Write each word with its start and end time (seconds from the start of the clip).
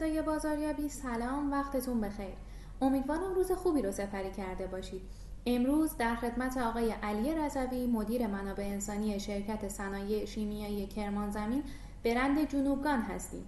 صدای 0.00 0.22
بازاریابی. 0.22 0.88
سلام 0.88 1.52
وقتتون 1.52 2.00
بخیر. 2.00 2.34
امیدوارم 2.82 3.34
روز 3.34 3.52
خوبی 3.52 3.82
رو 3.82 3.92
سپری 3.92 4.30
کرده 4.30 4.66
باشید. 4.66 5.02
امروز 5.46 5.96
در 5.96 6.14
خدمت 6.14 6.58
آقای 6.58 6.94
علی 7.02 7.34
رضوی 7.34 7.86
مدیر 7.86 8.26
منابع 8.26 8.62
انسانی 8.62 9.20
شرکت 9.20 9.68
صنایع 9.68 10.24
شیمیایی 10.24 10.86
کرمان 10.86 11.30
زمین 11.30 11.64
برند 12.04 12.48
جنوبگان 12.48 13.00
هستیم. 13.00 13.46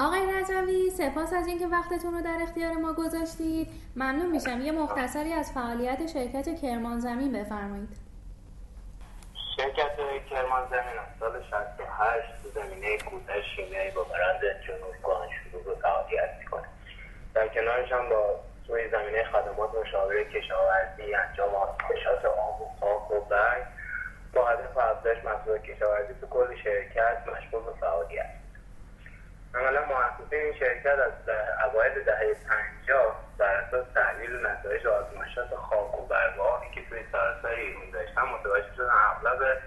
آقای 0.00 0.20
رضوی 0.32 0.90
سپاس 0.90 1.32
از 1.32 1.46
اینکه 1.46 1.66
وقتتون 1.66 2.14
رو 2.14 2.22
در 2.22 2.38
اختیار 2.42 2.72
ما 2.72 2.92
گذاشتید. 2.92 3.68
ممنون 3.96 4.30
میشم 4.30 4.60
یه 4.60 4.72
مختصری 4.72 5.32
از 5.32 5.52
فعالیت 5.52 6.06
شرکت 6.06 6.60
کرمان 6.60 7.00
زمین 7.00 7.32
بفرمایید. 7.32 7.96
شرکت 9.56 9.96
کرمان 10.30 10.68
زمین 10.70 10.98
از 10.98 11.18
سال 11.20 11.42
68 11.50 12.42
تو 12.42 12.48
زمینه 12.60 12.98
کودش 12.98 13.44
شیمیایی 13.56 13.90
با 13.90 14.02
برند 14.04 14.40
جنوبگان. 14.66 15.31
شروع 15.62 15.74
به 15.74 15.80
فعالیت 15.82 16.30
می‌کنه. 16.38 16.68
در 17.34 17.48
کنارش 17.48 17.92
هم 17.92 18.08
با 18.08 18.40
توی 18.66 18.88
زمینه 18.88 19.24
خدمات 19.24 19.74
مشاوره 19.74 20.24
کشاورزی 20.24 21.14
انجام 21.14 21.54
آزمایشات 21.54 22.24
آب 22.24 22.60
و 22.60 22.70
خاک 22.80 23.10
و 23.10 23.20
برگ 23.20 23.62
با 24.34 24.46
هدف 24.46 24.76
افزایش 24.76 25.24
محصول 25.24 25.58
کشاورزی 25.58 26.14
تو 26.20 26.26
کل 26.26 26.56
شرکت 26.64 27.18
مشغول 27.26 27.64
به 27.64 27.80
فعالیت 27.80 28.26
عملا 29.54 29.80
مؤسسین 29.80 30.38
این 30.38 30.52
شرکت 30.52 30.86
از 30.86 31.12
اوایل 31.70 32.04
دهه 32.04 32.36
پنجاه 32.48 33.16
بر 33.38 33.54
اساس 33.54 33.86
تحلیل 33.94 34.46
نتایج 34.46 34.86
آزمایشات 34.86 35.54
خاک 35.54 36.00
و 36.00 36.06
برگاهی 36.06 36.70
که 36.74 36.88
توی 36.88 36.98
سراسر 37.12 37.48
ایران 37.48 37.90
داشتن 37.90 38.22
متوجه 38.22 38.74
شدن 38.76 38.90
اغلب 39.10 39.58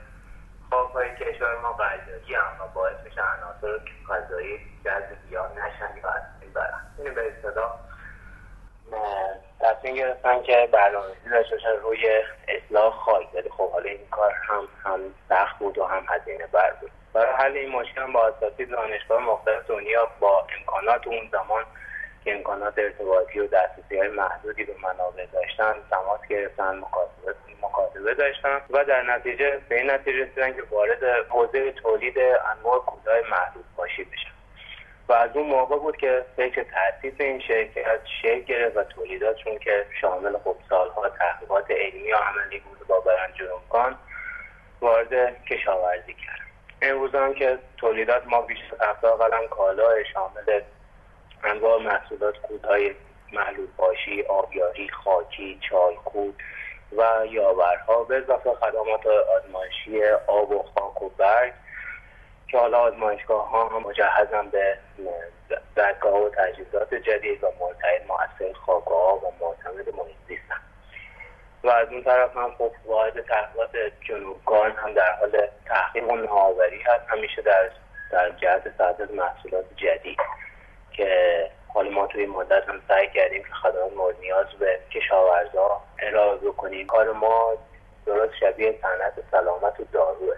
خاکهای 0.69 1.15
کشور 1.15 1.57
ما 1.61 1.73
قلدری 1.73 2.35
هم 2.35 2.61
و 2.61 2.67
باعث 2.73 2.95
میشه 3.05 3.21
عناصر 3.21 3.79
غذایی 4.09 4.74
جذب 4.85 5.29
گیاه 5.29 5.51
نشن 5.51 5.97
یا 5.97 6.13
برن 6.53 6.81
این 6.97 7.13
به 7.13 7.31
اصطلاح 7.31 7.79
تصمیم 9.59 9.95
گرفتن 9.95 10.41
که 10.41 10.69
برنامه‌ریزی 10.71 11.29
داشته 11.29 11.55
باشن 11.55 11.81
روی 11.83 12.23
اصلاح 12.47 12.93
خاک 12.93 13.27
ولی 13.33 13.49
خب 13.49 13.71
حالا 13.71 13.89
این 13.89 14.07
کار 14.11 14.31
هم 14.31 14.67
هم 14.83 14.99
سخت 15.29 15.59
بود 15.59 15.77
و 15.77 15.85
هم 15.85 16.05
هزینه 16.09 16.47
بر 16.47 16.73
بود. 16.81 16.91
برای 17.13 17.33
حل 17.33 17.57
این 17.57 17.71
مشکل 17.71 18.11
با 18.11 18.27
اساتید 18.27 18.69
دانشگاه 18.69 19.23
مختلف 19.23 19.67
دنیا 19.67 20.07
با 20.19 20.47
امکانات 20.59 21.07
اون 21.07 21.29
زمان 21.31 21.63
که 22.23 22.35
امکانات 22.35 22.73
ارتباطی 22.77 23.39
و 23.39 23.47
دسترسی 23.47 23.97
های 23.97 24.07
محدودی 24.07 24.63
به 24.63 24.73
منابع 24.83 25.25
داشتن 25.25 25.73
تماس 25.89 26.19
گرفتن 26.29 26.83
مکاتبه 27.61 28.13
داشتن 28.13 28.61
و 28.69 28.85
در 28.85 29.01
نتیجه 29.01 29.61
به 29.69 29.75
این 29.75 29.91
نتیجه 29.91 30.25
رسیدن 30.25 30.53
که 30.53 30.63
وارد 30.71 31.03
حوزه 31.29 31.71
تولید 31.71 32.17
انواع 32.51 32.79
کودهای 32.79 33.21
محدود 33.31 33.65
باشی 33.77 34.03
بشن. 34.03 34.34
و 35.09 35.13
از 35.13 35.29
اون 35.33 35.45
موقع 35.47 35.77
بود 35.77 35.97
که 35.97 36.25
فکر 36.35 36.63
تاسیس 36.63 37.13
این 37.19 37.39
شرکت 37.39 37.99
شکل 38.21 38.41
گرفت 38.41 38.77
و 38.77 38.83
تولیداتشون 38.83 39.57
که 39.57 39.85
شامل 40.01 40.37
خب 40.37 40.55
سالها 40.69 41.09
تحقیقات 41.09 41.71
علمی 41.71 42.11
و 42.11 42.15
عملی 42.15 42.59
بود 42.59 42.87
با 42.87 42.99
برند 42.99 43.33
جنوبکان 43.33 43.97
وارد 44.81 45.45
کشاورزی 45.45 46.13
کرد. 46.13 46.45
امروز 46.81 47.15
هم 47.15 47.33
که 47.33 47.59
تولیدات 47.77 48.27
ما 48.27 48.41
بیش 48.41 48.59
از 48.79 49.01
قلم 49.01 49.47
کالا 49.47 50.03
شامل 50.13 50.61
انواع 51.43 51.81
محصولات 51.81 52.37
کودهای 52.37 52.95
محلول 53.33 53.67
باشی 53.77 54.21
آبیاری 54.21 54.89
خاکی 54.89 55.59
چای 55.69 55.95
کود 56.05 56.43
و 56.97 57.25
یاورها 57.31 58.03
به 58.03 58.17
اضافه 58.17 58.53
خدمات 58.53 59.05
آزمایشی 59.37 60.03
آب 60.27 60.51
و 60.51 60.63
خاک 60.75 61.01
و 61.01 61.09
برگ 61.09 61.53
که 62.47 62.57
حالا 62.57 62.79
آزمایشگاه 62.79 63.49
ها 63.49 63.67
هم 63.67 63.83
مجهزن 63.87 64.49
به 64.49 64.77
دستگاه 65.77 66.13
و 66.13 66.29
تجهیزات 66.29 66.93
جدید 66.93 67.43
و 67.43 67.47
مرتعد 67.59 68.01
مؤثر 68.07 68.53
خاک 68.53 68.91
و 68.91 69.31
معتمد 69.41 69.95
محیط 69.95 70.17
زیستن 70.27 70.61
و 71.63 71.69
از 71.69 71.87
اون 71.91 72.03
طرف 72.03 72.37
هم 72.37 72.51
خب 72.57 72.71
واحد 72.85 73.21
تحقیقات 73.21 73.69
جنوبگان 74.07 74.71
هم 74.71 74.93
در 74.93 75.15
حال 75.19 75.47
تحقیق 75.65 76.09
و 76.09 76.15
نوآوری 76.15 76.81
هست. 76.81 77.03
همیشه 77.07 77.41
در 77.41 77.69
در 78.11 78.29
جهت 78.29 78.77
ساعت 78.77 79.11
محصولات 79.11 79.65
جدید 79.75 80.19
که 80.91 81.49
حالا 81.73 81.89
ما 81.89 82.07
توی 82.07 82.25
مدت 82.25 82.69
هم 82.69 82.81
سعی 82.87 83.07
کردیم 83.09 83.43
که 83.43 83.53
خدمات 83.63 83.93
مورد 83.93 84.19
نیاز 84.19 84.45
به 84.59 84.79
کشاورزا 84.91 85.81
ارائه 85.99 86.37
بکنیم. 86.37 86.87
کار 86.87 87.11
ما 87.11 87.53
درست 88.05 88.33
شبیه 88.39 88.79
صنعت 88.81 89.13
سلامت 89.31 89.79
و 89.79 89.83
داروه. 89.91 90.35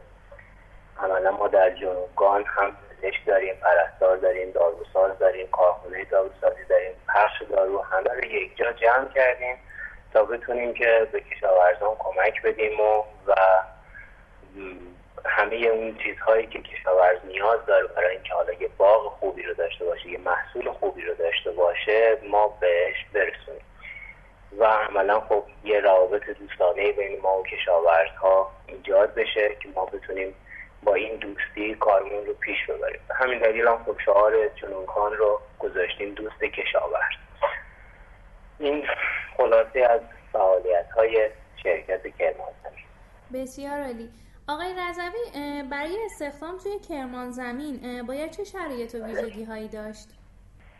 در 1.47 1.69
جنوبگان 1.69 2.43
هم 2.45 2.71
پزشک 3.01 3.25
داریم 3.25 3.55
پرستار 3.55 4.17
داریم 4.17 4.51
داروساز 4.51 5.19
داریم 5.19 5.47
کارخونه 5.47 6.03
داروسازی 6.03 6.63
داریم 6.69 6.91
پخش 7.07 7.41
دارو 7.49 7.81
همه 7.81 8.09
رو 8.13 8.25
یک 8.25 8.57
جا 8.57 8.71
جمع 8.71 9.07
کردیم 9.15 9.55
تا 10.13 10.23
بتونیم 10.23 10.73
که 10.73 11.07
به 11.11 11.21
کشاورزان 11.21 11.95
کمک 11.99 12.41
بدیم 12.41 12.79
و, 12.79 13.03
و 13.27 13.35
همه 15.25 15.55
اون 15.55 15.97
چیزهایی 15.97 16.47
که 16.47 16.61
کشاورز 16.61 17.17
نیاز 17.25 17.65
داره 17.65 17.87
برای 17.87 18.15
اینکه 18.15 18.33
حالا 18.33 18.53
یه 18.53 18.69
باغ 18.77 19.11
خوبی 19.11 19.43
رو 19.43 19.53
داشته 19.53 19.85
باشه 19.85 20.09
یه 20.09 20.17
محصول 20.17 20.71
خوبی 20.71 21.01
رو 21.01 21.13
داشته 21.13 21.51
باشه 21.51 22.17
ما 22.29 22.47
بهش 22.47 23.05
برسونیم. 23.13 23.61
و 24.57 24.65
عملا 24.65 25.19
خب 25.19 25.43
یه 25.63 25.79
روابط 25.79 26.23
دوستانه 26.29 26.91
بین 26.91 27.21
ما 27.21 27.39
و 27.39 27.43
کشاورزها 27.43 28.51
ایجاد 28.67 29.13
بشه 29.13 29.55
که 29.59 29.69
ما 29.75 29.85
بتونیم 29.85 30.35
با 30.83 30.93
این 30.93 31.15
دوستی 31.15 31.75
کارمون 31.75 32.25
رو 32.25 32.33
پیش 32.33 32.65
ببریم. 32.69 33.01
همین 33.15 33.39
دلیل 33.39 33.67
هم 33.67 33.83
خب 33.83 33.99
شعار 34.05 34.47
جنونکان 34.47 35.13
رو 35.13 35.41
گذاشتیم 35.59 36.13
دوست 36.13 36.39
کشاورز. 36.39 37.15
این 38.59 38.87
خلاصه 39.37 39.79
از 39.79 40.01
فعالیت 40.33 40.91
های 40.95 41.29
شرکت 41.63 42.01
کرمان 42.17 42.47
بسیار 43.33 43.81
عالی. 43.81 44.09
آقای 44.49 44.73
رضوی 44.73 45.63
برای 45.71 45.97
استخدام 46.05 46.57
توی 46.57 46.79
کرمان 46.89 47.31
زمین 47.31 48.05
باید 48.07 48.31
چه 48.31 48.43
شرایط 48.43 48.95
و 48.95 49.05
ویژگی 49.05 49.43
هایی 49.43 49.67
داشت؟ 49.67 50.07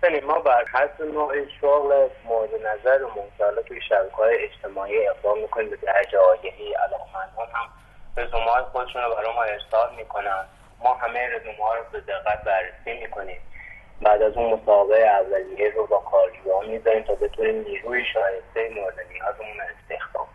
بله 0.01 0.21
ما 0.21 0.39
بر 0.39 0.65
حسب 0.73 1.01
نوع 1.01 1.47
شغل 1.61 2.07
مورد 2.25 2.49
نظر 2.65 3.03
و 3.03 3.07
منطقه 3.07 3.61
توی 3.61 3.81
شبکه 3.89 4.15
های 4.15 4.35
اجتماعی 4.43 5.07
اقدام 5.07 5.39
می‌کنیم. 5.39 5.69
به 5.69 5.75
درجه 5.75 6.17
آگهی 6.17 6.73
علاقمندان 6.73 7.47
هم 7.53 7.69
رزومه 8.17 8.51
های 8.51 8.63
خودشون 8.63 9.01
رو 9.01 9.15
برای 9.15 9.33
ما 9.33 9.43
ارسال 9.43 9.95
می‌کنن. 9.95 10.45
ما 10.79 10.93
همه 10.93 11.27
رزومه 11.27 11.63
ها 11.63 11.75
رو 11.75 11.83
به 11.91 12.01
دقت 12.01 12.43
بررسی 12.43 12.93
می‌کنیم. 13.01 13.41
بعد 14.01 14.21
از 14.21 14.37
اون 14.37 14.53
مسابقه 14.53 15.01
اولیه 15.01 15.71
رو 15.71 15.87
با 15.87 15.97
کارجوها 15.97 16.61
می‌ذاریم 16.61 17.03
تا 17.03 17.15
بتونیم 17.15 17.63
نیروی 17.63 18.05
شایسته 18.05 18.69
مورد 18.75 18.95
نیازمون 19.11 19.61
استخدام 19.61 20.27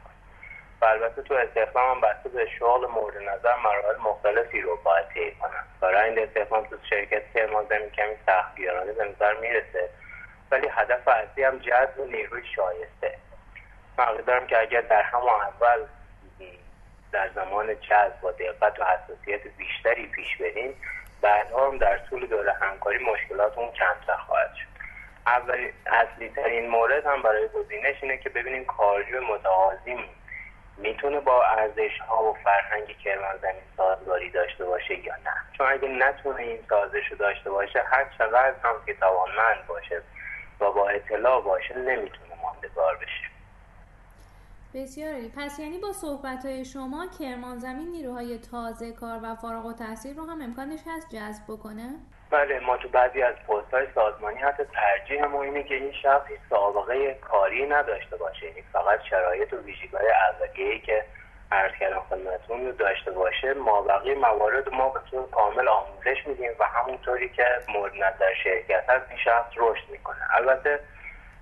و 0.80 0.84
البته 0.84 1.22
تو 1.22 1.34
استخدام 1.34 1.94
هم 1.94 2.00
بسته 2.00 2.28
به 2.28 2.46
شغل 2.58 2.86
مورد 2.86 3.16
نظر 3.16 3.56
مراحل 3.56 3.96
مختلفی 3.96 4.60
رو 4.60 4.76
باید 4.84 5.08
طی 5.08 5.32
کنن. 5.32 5.64
برای 5.80 6.10
این 6.10 6.18
استخدام 6.18 6.64
تو 6.64 6.76
شرکت 6.90 7.22
کرمان 7.34 7.66
زمین 7.68 7.90
کمی 7.90 8.16
سختگیرانه 8.26 8.92
به 8.92 9.04
نظر 9.04 9.34
می‌رسه. 9.34 9.88
ولی 10.50 10.68
هدف 10.68 11.08
اصلی 11.08 11.44
هم 11.44 11.58
جذب 11.58 12.00
نیروی 12.00 12.42
شایسته. 12.56 13.18
من 13.98 14.46
که 14.46 14.60
اگر 14.60 14.80
در 14.80 15.02
همون 15.02 15.28
اول 15.28 15.86
در 17.12 17.28
زمان 17.34 17.80
جذب 17.80 18.20
با 18.20 18.32
دقت 18.32 18.80
و 18.80 18.84
حساسیت 18.84 19.40
بیشتری 19.58 20.06
پیش 20.06 20.36
بریم 20.36 20.74
هم 21.72 21.78
در 21.78 21.98
طول 21.98 22.26
دوره 22.26 22.52
همکاری 22.52 22.98
مشکلات 23.04 23.58
اون 23.58 23.70
کمتر 23.70 24.16
خواهد 24.16 24.54
شد. 24.54 24.66
اول 25.26 25.70
اصلی 25.86 26.28
ترین 26.28 26.68
مورد 26.68 27.06
هم 27.06 27.22
برای 27.22 27.48
گزینش 27.48 27.96
اینه 28.02 28.18
که 28.18 28.28
ببینیم 28.28 28.64
کارجو 28.64 29.20
متعاظیم 29.20 29.98
می‌تونه 30.76 31.20
با 31.20 31.44
ارزش 31.44 31.98
ها 32.08 32.22
و 32.24 32.36
فرهنگ 32.44 32.98
کرمان 33.04 33.38
زمین 33.42 33.62
سازگاری 33.76 34.30
داشته 34.30 34.64
باشه 34.64 34.94
یا 34.94 35.14
نه. 35.16 35.34
چون 35.58 35.66
اگه 35.66 35.88
نتونه 35.88 36.42
این 36.42 36.58
سازش 36.68 37.06
رو 37.10 37.16
داشته 37.16 37.50
باشه 37.50 37.82
هر 37.82 38.06
چقدر 38.18 38.54
هم 38.64 38.74
که 38.86 38.94
توانمند 38.94 39.66
باشه 39.66 40.02
و 40.60 40.72
با 40.72 40.88
اطلاع 40.88 41.42
باشه 41.42 41.78
نمی‌تونه 41.78 42.34
ماندگار 42.42 42.96
بشه. 42.96 43.31
بسیار 44.74 45.14
پس 45.36 45.58
یعنی 45.58 45.78
با 45.78 45.92
صحبت 45.92 46.44
های 46.44 46.64
شما 46.64 47.06
کرمان 47.18 47.58
زمین 47.58 47.88
نیروهای 47.88 48.38
تازه 48.38 48.92
کار 48.92 49.20
و 49.22 49.34
فارغ 49.34 49.66
و 49.66 49.72
تحصیل 49.72 50.16
رو 50.16 50.24
هم 50.24 50.42
امکانش 50.42 50.80
هست 50.86 51.08
جذب 51.16 51.44
بکنه؟ 51.48 51.88
بله 52.30 52.60
ما 52.60 52.76
تو 52.76 52.88
بعضی 52.88 53.22
از 53.22 53.34
پست 53.34 53.74
های 53.74 53.86
سازمانی 53.94 54.38
حتی 54.38 54.62
ترجیح 54.64 55.24
ما 55.24 55.42
اینه 55.42 55.62
که 55.62 55.74
این 55.74 55.92
شخص 55.92 56.28
سابقه 56.50 57.14
کاری 57.14 57.66
نداشته 57.66 58.16
باشه. 58.16 58.46
یعنی 58.46 58.62
فقط 58.72 59.00
شرایط 59.10 59.52
و 59.52 59.56
ویژگی 59.56 59.96
های 59.96 60.10
اولیه‌ای 60.10 60.80
که 60.80 61.04
عرض 61.52 61.72
کردم 61.80 62.02
خدمتتون 62.10 62.66
رو 62.66 62.72
داشته 62.72 63.10
باشه. 63.10 63.54
ما 63.54 63.82
بقیه 63.82 64.14
موارد 64.14 64.74
ما 64.74 64.88
به 64.88 65.00
طور 65.10 65.30
کامل 65.30 65.68
آموزش 65.68 66.26
میدیم 66.26 66.50
و 66.60 66.64
همونطوری 66.64 67.28
که 67.28 67.44
مورد 67.68 67.94
نظر 67.94 68.34
شرکت 68.44 68.84
هست 68.88 69.06
این 69.08 69.18
شخص 69.24 69.50
رشد 69.56 69.90
می‌کنه. 69.90 70.36
البته 70.36 70.80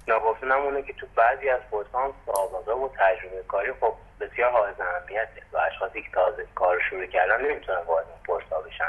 ناگفته 0.08 0.46
نمونه 0.46 0.82
که 0.82 0.92
تو 0.92 1.06
بعضی 1.16 1.48
از 1.48 1.60
پستان 1.60 2.12
سابقه 2.26 2.72
و 2.72 2.88
تجربه 2.98 3.42
کاری 3.48 3.72
خب 3.72 3.94
بسیار 4.20 4.50
حائز 4.50 4.80
اهمیته. 4.80 5.42
و 5.52 5.58
اشخاصی 5.58 6.02
که 6.02 6.10
تازه 6.10 6.46
کار 6.54 6.80
شروع 6.90 7.06
کردن 7.06 7.46
نمی‌تونن 7.46 7.78
وارد 7.78 8.06
اون 8.28 8.40
بشن. 8.66 8.88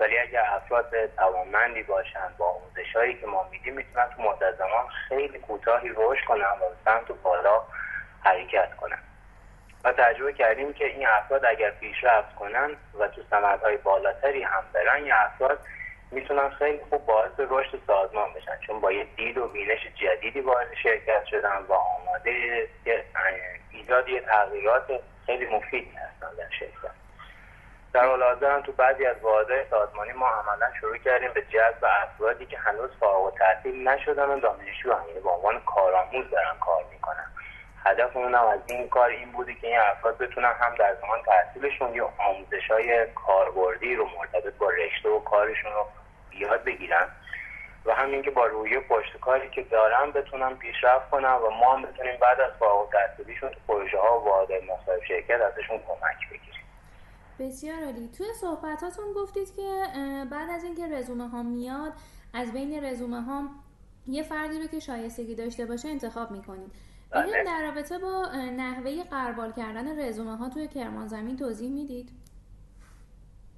ولی 0.00 0.18
اگر 0.18 0.44
افراد 0.50 1.14
توانمندی 1.16 1.82
باشن 1.82 2.28
با 2.38 2.46
آموزش 2.46 2.96
هایی 2.96 3.14
که 3.14 3.26
ما 3.26 3.48
میدیم 3.50 3.74
می‌تونن 3.74 4.06
تو 4.16 4.22
مدت 4.22 4.56
زمان 4.58 4.86
خیلی 5.08 5.38
کوتاهی 5.38 5.90
رشد 5.96 6.24
کنن 6.24 6.44
و 6.44 6.68
به 6.68 6.76
سمت 6.84 7.22
بالا 7.22 7.62
حرکت 8.22 8.76
کنن. 8.76 8.98
و 9.84 9.92
تجربه 9.92 10.32
کردیم 10.32 10.72
که 10.72 10.84
این 10.84 11.06
افراد 11.06 11.44
اگر 11.44 11.70
پیشرفت 11.70 12.34
کنن 12.34 12.70
و 12.98 13.08
تو 13.08 13.22
سمتهای 13.30 13.76
بالاتری 13.76 14.42
هم 14.42 14.62
برن 14.72 14.96
این 14.96 15.12
افراد 15.12 15.58
می‌تونن 16.10 16.48
خیلی 16.48 16.80
خوب 16.90 17.06
باعث 17.06 17.32
رشد 17.38 17.78
سازمان 17.86 18.32
بشن. 18.32 18.58
چون 18.66 18.80
با 18.80 18.92
یه 18.92 19.04
دید 19.16 19.38
و 19.38 19.48
بینش 19.48 19.86
جدیدی 19.94 20.40
وارد 20.40 20.74
شرکت 20.82 21.24
شدن 21.24 21.64
و 21.68 21.72
آماده 21.72 22.68
ایجاد 23.70 24.08
یه 24.08 24.20
تغییرات 24.20 25.00
خیلی 25.26 25.46
مفیدی 25.46 25.90
هستن 25.90 26.36
در 26.36 26.50
شرکت. 26.58 26.94
در 27.92 28.06
حال 28.06 28.22
حاضر 28.22 28.60
تو 28.60 28.72
بعضی 28.72 29.06
از 29.06 29.16
واحدهای 29.22 29.64
سازمانی 29.70 30.12
ما 30.12 30.28
عملا 30.28 30.72
شروع 30.80 30.96
کردیم 30.96 31.32
به 31.32 31.42
جذب 31.42 31.84
افرادی 32.02 32.46
که 32.46 32.58
هنوز 32.58 32.90
فارغ 33.00 33.24
التحصیل 33.24 33.88
نشدن 33.88 34.28
و 34.28 34.40
دانشجو 34.40 34.92
هم 34.92 35.08
یعنی 35.08 35.20
به 35.20 35.30
عنوان 35.30 35.60
کارآموز 35.60 36.30
دارن 36.30 36.58
کار 36.60 36.84
می‌کنن. 36.92 37.33
هدفمون 37.86 38.34
هم 38.34 38.46
از 38.46 38.60
این 38.66 38.88
کار 38.88 39.10
این 39.10 39.32
بوده 39.32 39.54
که 39.54 39.66
این 39.66 39.78
افراد 39.78 40.18
بتونن 40.18 40.52
هم 40.60 40.74
در 40.78 40.96
زمان 41.00 41.18
تحصیلشون 41.22 41.94
یا 41.94 42.12
آموزش 42.28 42.70
های 42.70 43.06
کاربردی 43.14 43.94
رو 43.94 44.08
مرتبط 44.18 44.54
با 44.54 44.70
رشته 44.70 45.08
و 45.08 45.20
کارشون 45.20 45.72
رو 45.72 45.86
یاد 46.38 46.64
بگیرن 46.64 47.08
و 47.84 47.94
همین 47.94 48.22
که 48.22 48.30
با 48.30 48.46
روی 48.46 48.80
پشت 48.80 49.20
کاری 49.20 49.50
که 49.50 49.62
دارن 49.62 50.10
بتونن 50.10 50.54
پیشرفت 50.54 51.10
کنن 51.10 51.34
و 51.34 51.50
ما 51.50 51.76
هم 51.76 51.82
بتونیم 51.82 52.16
بعد 52.20 52.40
از 52.40 52.52
فارغ 52.58 52.80
التحصیلیشون 52.80 53.50
تو 53.50 53.58
پروژه 53.68 53.98
ها 53.98 54.20
و 54.20 54.24
واحد 54.24 54.48
مختلف 54.70 55.04
شرکت 55.08 55.40
ازشون 55.40 55.78
کمک 55.78 56.30
بگیریم. 56.30 56.64
بسیار 57.38 57.84
عالی. 57.84 58.10
توی 58.18 58.26
صحبتاتون 58.40 59.12
گفتید 59.16 59.56
که 59.56 59.84
بعد 60.30 60.50
از 60.50 60.64
اینکه 60.64 60.86
رزومه 60.86 61.28
ها 61.28 61.42
میاد 61.42 61.92
از 62.34 62.52
بین 62.52 62.84
رزومه 62.84 63.20
ها 63.22 63.42
یه 64.06 64.22
فردی 64.22 64.60
رو 64.60 64.66
که 64.66 64.80
شایستگی 64.80 65.34
داشته 65.34 65.66
باشه 65.66 65.88
انتخاب 65.88 66.30
می‌کنید. 66.30 66.72
بله. 67.14 67.44
در 67.44 67.62
رابطه 67.62 67.98
با 67.98 68.26
نحوه 68.56 69.04
قربال 69.10 69.52
کردن 69.52 70.08
رزومه 70.08 70.36
ها 70.36 70.48
توی 70.48 70.68
کرمان 70.68 71.06
زمین 71.08 71.36
توضیح 71.36 71.70
می‌دید؟ 71.70 72.10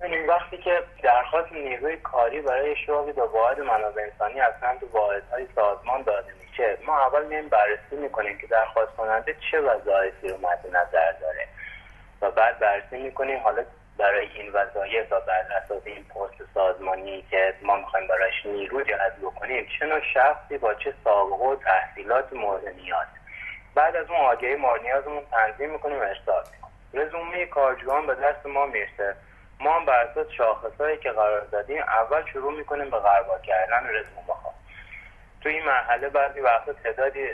این 0.03 0.27
وقتی 0.27 0.59
که 0.59 0.83
درخواست 1.03 1.53
نیروی 1.53 1.97
کاری 1.97 2.41
برای 2.41 2.77
شغلی 2.87 3.13
به 3.13 3.23
واحد 3.23 3.61
منابع 3.61 4.03
انسانی 4.03 4.41
از 4.41 4.55
سمت 4.61 4.81
واحدهای 4.93 5.47
سازمان 5.55 6.03
داده 6.03 6.33
میشه 6.41 6.79
ما 6.87 6.99
اول 6.99 7.27
میایم 7.27 7.49
بررسی 7.49 7.97
می‌کنیم 7.97 8.39
که 8.39 8.47
درخواست 8.47 8.93
کننده 8.97 9.37
چه 9.51 9.61
وظایفی 9.61 10.29
رو 10.29 10.37
مد 10.37 10.67
نظر 10.67 11.13
داره 11.13 11.49
و 12.21 12.31
بعد 12.31 12.59
بررسی 12.59 12.97
می‌کنیم 13.03 13.39
حالا 13.39 13.65
برای 13.99 14.27
این 14.35 14.53
وظایف 14.53 15.13
و 15.13 15.21
بر 15.21 15.63
اساس 15.65 15.83
این 15.85 16.05
پست 16.05 16.51
سازمانی 16.55 17.25
که 17.31 17.55
ما 17.63 17.77
می‌خوایم 17.77 18.07
برایش 18.07 18.47
نیرو 18.47 18.83
جلب 18.83 19.17
بکنیم 19.23 19.67
چه 19.79 19.87
نوع 19.87 20.01
شخصی 20.15 20.59
با 20.59 20.75
چه 20.75 20.95
سابقه 21.05 21.45
و 21.45 21.57
تحصیلات 21.57 22.33
مورد 22.33 22.69
نیاز 22.69 23.07
بعد 23.77 23.97
از 23.97 24.11
اون 24.11 24.21
آگهی 24.21 24.57
مورد 24.57 24.83
نیازمون 24.83 25.23
تنظیم 25.31 25.71
می‌کنیم 25.71 25.99
و 25.99 26.03
ارسال 26.03 26.45
رزومه 26.95 27.47
کارجوان 27.47 28.07
به 28.07 28.15
دست 28.15 28.47
ما 28.47 28.67
می‌رسه. 28.67 29.17
ما 29.61 29.73
هم 29.79 29.85
بر 29.85 30.05
اساس 30.05 30.27
شاخصهایی 30.31 30.97
که 30.97 31.11
قرار 31.11 31.41
دادیم 31.41 31.83
اول 31.83 32.25
شروع 32.33 32.53
می‌کنیم 32.53 32.91
به 32.91 32.99
قربال 32.99 33.41
کردن 33.43 33.87
رزومه 33.89 34.35
ها 34.43 34.55
تو 35.43 35.49
این 35.49 35.65
مرحله 35.65 36.09
بعضی 36.09 36.41
وقتا 36.41 36.73
تعدادی 36.73 37.29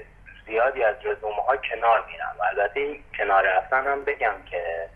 زیادی 0.46 0.84
از 0.84 0.96
رزومه 1.04 1.42
ها 1.42 1.56
کنار 1.56 2.04
میرن. 2.06 2.32
البته 2.50 2.80
این 2.80 3.04
کنار 3.18 3.44
رفتن 3.44 3.86
هم 3.86 4.04
بگم 4.04 4.34
که 4.50 4.88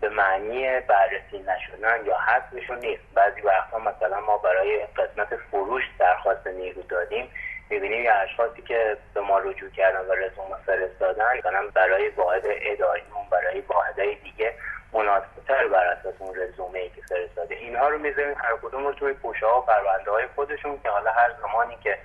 به 0.00 0.08
معنی 0.08 0.80
بررسی 0.80 1.38
نشدن 1.38 2.06
یا 2.06 2.18
حذفشون 2.18 2.78
نیست. 2.78 3.02
بعضی 3.14 3.40
وقتا 3.40 3.78
مثلا 3.78 4.20
ما 4.20 4.38
برای 4.38 4.86
قسمت 4.96 5.36
فروش 5.36 5.82
درخواست 5.98 6.46
نیرو 6.46 6.82
دادیم. 6.82 7.30
می‌بینیم 7.70 8.04
یه 8.04 8.12
اشخاصی 8.12 8.62
که 8.62 8.96
به 9.14 9.20
ما 9.20 9.38
رجوع 9.38 9.70
کردن 9.70 10.00
و 10.00 10.12
رزومه 10.12 10.56
فرستادن 10.66 11.38
مثلا 11.38 11.66
برای 11.74 12.08
واحد 12.08 12.42
اداریمون 12.44 13.28
برای 13.30 13.60
واحدهای 13.60 14.14
دیگه 14.14 14.54
مناسبتر 14.92 15.68
بر 15.68 15.86
اساس 15.86 16.14
اون 16.18 16.36
رزومه 16.36 16.78
ای 16.78 16.90
که 16.90 17.02
فرستاده. 17.02 17.54
اینها 17.54 17.88
رو 17.88 17.98
می‌ذاریم 17.98 18.34
هر 18.38 18.56
کدوم 18.62 18.86
رو 18.86 18.92
توی 18.92 19.12
پوشه 19.12 19.46
ها 19.46 19.60
و 19.60 19.64
پرونده 19.64 20.10
های 20.10 20.26
خودشون 20.34 20.80
که 20.82 20.90
حالا 20.90 21.12
هر 21.12 21.32
زمانی 21.42 21.76
که 21.82 21.98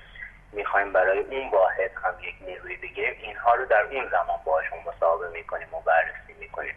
می‌خوایم 0.52 0.94
برای 0.94 1.20
اون 1.20 1.50
واحد 1.50 1.92
هم 2.04 2.14
یک 2.22 2.36
نیروی 2.42 2.78
بگیریم 2.78 3.16
اینها 3.22 3.54
رو 3.54 3.66
در 3.66 3.82
اون 3.82 4.10
زمان 4.10 4.40
باشون 4.46 4.80
مصاحبه 4.86 5.30
می‌کنیم 5.30 5.74
و 5.74 5.82
بررسی 5.82 6.34
می‌کنیم. 6.40 6.76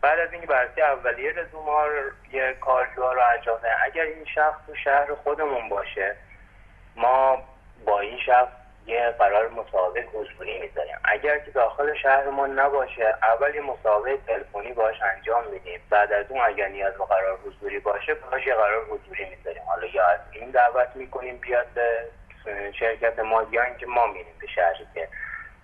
بعد 0.00 0.18
از 0.18 0.32
اینکه 0.32 0.46
بررسی 0.46 0.80
اولیه 0.80 1.32
رزومه 1.32 1.70
ها 1.70 1.86
یه 2.32 2.56
کارجوها 2.60 3.12
رو 3.12 3.20
انجام 3.36 3.60
اگر 3.84 4.02
این 4.02 4.24
شخص 4.24 4.66
تو 4.66 4.74
شهر 4.74 5.14
خودمون 5.14 5.68
باشه 5.68 6.16
ما 6.96 7.41
شخص 8.26 8.48
یه 8.86 9.10
قرار 9.18 9.48
مسابقه 9.48 10.00
حضوری 10.00 10.58
می‌ذاریم. 10.58 10.96
اگر 11.04 11.38
که 11.38 11.50
داخل 11.50 11.94
شهرمون 11.94 12.58
نباشه 12.58 13.14
اول 13.22 13.54
یه 13.54 13.60
مسابقه 13.60 14.16
تلفنی 14.16 14.72
باش 14.72 15.02
انجام 15.02 15.44
میدیم. 15.46 15.80
بعد 15.90 16.12
از 16.12 16.26
اون 16.28 16.40
اگر 16.40 16.68
نیاز 16.68 16.94
به 16.94 17.04
قرار 17.04 17.38
حضوری 17.46 17.78
باشه 17.78 18.14
باش 18.14 18.46
یه 18.46 18.54
قرار 18.54 18.84
حضوری 18.84 19.24
می‌ذاریم. 19.24 19.62
حالا 19.62 19.86
یا 19.86 20.06
از 20.06 20.20
این 20.32 20.50
دعوت 20.50 20.88
می‌کنیم 20.94 21.36
بیاد 21.36 21.66
به 21.66 22.04
شرکت 22.78 23.18
ما 23.18 23.46
یا 23.50 23.62
اینکه 23.62 23.86
ما 23.86 24.06
میریم 24.06 24.34
به 24.40 24.46
شهری 24.46 24.86
که 24.94 25.08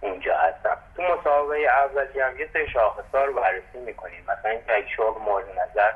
اونجا 0.01 0.37
هستم. 0.37 0.77
تو 0.97 1.03
مسابقه 1.03 1.59
اولی 1.59 2.21
هم 2.21 2.41
یه 2.41 2.49
سری 2.53 2.67
رو 3.13 3.33
بررسی 3.33 3.79
می‌کنیم. 3.79 4.25
مثلا 4.29 4.51
اینکه 4.51 4.75
اگه 4.75 4.89
شغل 4.89 5.21
مورد 5.21 5.47
نظر 5.59 5.91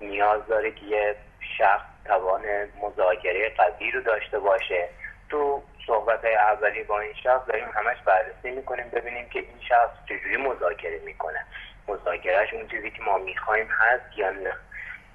نیاز 0.00 0.46
داره 0.46 0.70
که 0.70 0.86
یه 0.86 1.16
شخص 1.58 1.84
توان 2.04 2.42
مذاکره 2.82 3.54
قوی 3.56 3.90
رو 3.90 4.00
داشته 4.00 4.38
باشه. 4.38 4.88
تو 5.30 5.62
صحبت 5.86 6.24
های 6.24 6.34
اولی 6.34 6.82
با 6.82 7.00
این 7.00 7.14
شخص 7.14 7.46
داریم 7.48 7.68
همش 7.74 7.96
بررسی 8.04 8.50
می‌کنیم 8.50 8.88
ببینیم 8.88 9.28
که 9.28 9.38
این 9.38 9.60
شخص 9.68 9.90
چجوری 10.08 10.36
مذاکره 10.36 10.98
می‌کنه. 10.98 11.46
مذاکرهش 11.88 12.54
اون 12.54 12.68
چیزی 12.68 12.90
که 12.90 13.02
ما 13.02 13.18
می‌خوایم 13.18 13.66
هست 13.66 14.18
یا 14.18 14.30
نه. 14.30 14.52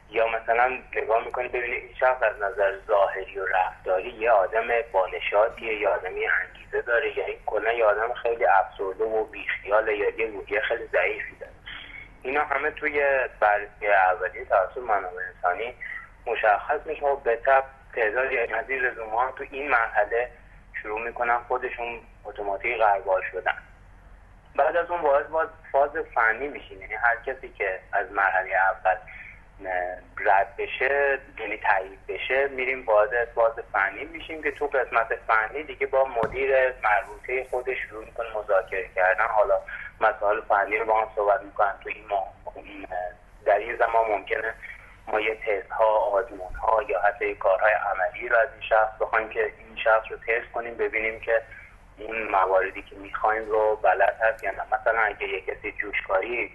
یا 0.10 0.28
مثلا 0.28 0.80
نگاه 0.96 1.26
می‌کنیم 1.26 1.52
ببینیم 1.52 1.82
این 1.82 1.96
شخص 2.00 2.24
از 2.24 2.42
نظر 2.42 2.78
ظاهری 2.88 3.40
و 3.40 3.46
رفتاری 3.46 4.10
یه 4.10 4.32
آدم 4.32 4.68
بانشاتیه 4.92 5.74
یا 5.74 5.94
آدمی 5.94 6.28
انگیزه 6.28 6.82
داره. 6.82 7.18
یا 7.18 7.26
این 7.26 7.38
کلا 7.46 7.74
یه 7.74 7.86
آدم 7.86 8.14
خیلی 8.14 8.46
افسرده 8.46 9.04
و 9.04 9.24
بیخیاله 9.24 9.98
یا 9.98 10.10
یه 10.10 10.26
روحیه 10.26 10.62
خیلی 10.62 10.88
ضعیفی 10.88 11.36
داره. 11.36 11.54
اینا 12.24 12.44
همه 12.44 12.72
توی 12.72 13.28
بررسی 13.40 13.88
اولی 13.88 14.46
توسط 14.46 14.78
منابع 14.78 15.22
انسانی 15.36 15.76
مشخص 16.26 16.80
میشه. 16.86 17.06
و 17.06 17.16
به 17.16 17.36
تب 17.36 17.64
تعدادی 17.96 18.38
از 18.38 18.70
این 18.70 18.86
رزومه 18.86 19.32
تو 19.38 19.44
این 19.52 19.70
مرحله 19.70 20.32
شروع 20.82 21.02
می‌کنن 21.02 21.38
خودشون 21.48 22.00
اتوماتیک 22.26 22.78
قربال 22.78 23.22
شدن. 23.32 23.58
بعد 24.56 24.76
از 24.76 24.92
اون 24.92 25.02
باید 25.02 25.30
باید 25.30 25.50
فاز 25.72 25.90
فنی 26.16 26.48
میشین. 26.48 26.82
یعنی 26.82 26.94
هر 26.94 27.16
کسی 27.16 27.50
که 27.50 27.80
از 27.94 28.12
مرحله 28.12 28.56
اول 28.56 28.96
رد 30.18 30.56
بشه 30.58 31.20
یعنی 31.40 31.58
تایید 31.58 32.00
بشه 32.08 32.48
میریم 32.48 32.86
وارد 32.86 33.26
فاز 33.36 33.54
فنی 33.74 34.06
میشیم 34.06 34.44
که 34.44 34.52
تو 34.52 34.68
قسمت 34.68 35.16
فنی 35.28 35.64
دیگه 35.64 35.88
با 35.88 36.06
مدیر 36.06 36.74
مربوطه 36.84 37.48
خودش 37.50 37.78
شروع 37.90 38.06
می‌کنه 38.06 38.28
مذاکره 38.38 38.90
کردن. 38.96 39.28
حالا 39.28 39.60
مسائل 40.02 40.42
فنی 40.42 40.78
رو 40.78 40.86
با 40.86 41.02
هم 41.02 41.08
صحبت 41.16 41.42
می‌کنن. 41.42 41.74
تو 41.84 41.90
این 42.56 42.88
در 43.46 43.58
این 43.58 43.76
زمان 43.76 44.12
ممکنه 44.12 44.54
ما 45.12 45.20
یه 45.20 45.36
تست 45.36 45.72
ها 45.72 45.86
آزمون 45.86 46.54
ها 46.56 46.84
یا 46.84 47.02
حتی 47.02 47.36
کارهای 47.36 47.74
عملی 47.74 48.30
رو 48.30 48.38
از 48.38 48.50
این 48.54 48.70
شخص 48.70 48.92
بخوایم 49.00 49.30
که 49.30 49.44
این 49.44 49.78
شخص 49.84 50.12
رو 50.12 50.18
تست 50.18 50.52
کنیم 50.54 50.78
ببینیم 50.78 51.20
که 51.20 51.42
این 51.98 52.28
مواردی 52.28 52.82
که 52.82 52.96
می‌خوایم 52.96 53.50
رو 53.50 53.76
بلد 53.76 54.18
هست 54.22 54.44
یا 54.44 54.52
نه. 54.52 54.64
مثلا 54.72 55.00
اگه 55.00 55.28
یه 55.28 55.42
کسی 55.42 55.72
جوشکاری 55.72 56.52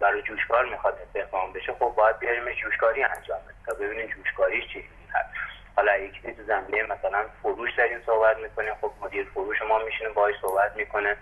برای 0.00 0.22
جوشکار 0.22 0.64
می‌خواد 0.64 0.98
استخدام 1.06 1.52
بشه 1.52 1.72
خب 1.72 1.92
باید 1.96 2.18
بیاریمش 2.18 2.56
جوشکاری 2.56 3.02
انجام 3.02 3.38
بده 3.38 3.54
تا 3.66 3.74
ببینیم 3.74 4.06
جوشکاریش 4.06 4.72
چی 4.72 4.84
هست. 5.14 5.28
حالا 5.76 5.96
یکی 5.96 6.34
تو 6.34 6.42
زمینه 6.42 6.82
مثلا 6.82 7.24
فروش 7.42 7.74
داریم 7.74 8.02
صحبت 8.06 8.36
می‌کنیم 8.36 8.74
خب 8.80 8.92
مدیر 9.00 9.26
فروش 9.34 9.62
ما 9.62 9.78
میشینه 9.78 10.08
باهاش 10.08 10.34
صحبت 10.40 10.76
می‌کنه 10.76 11.16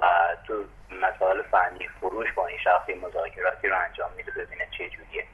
و 0.00 0.06
تو 0.46 0.64
مسائل 0.90 1.42
فنی 1.42 1.88
فروش 2.00 2.32
با 2.32 2.46
این 2.46 2.58
شخصی 2.58 2.94
مذاکراتی 2.94 3.68
رو 3.68 3.78
انجام 3.78 4.10
میده 4.16 4.32
ببینه 4.32 4.68
چه 4.78 4.88
جوریه. 4.88 5.24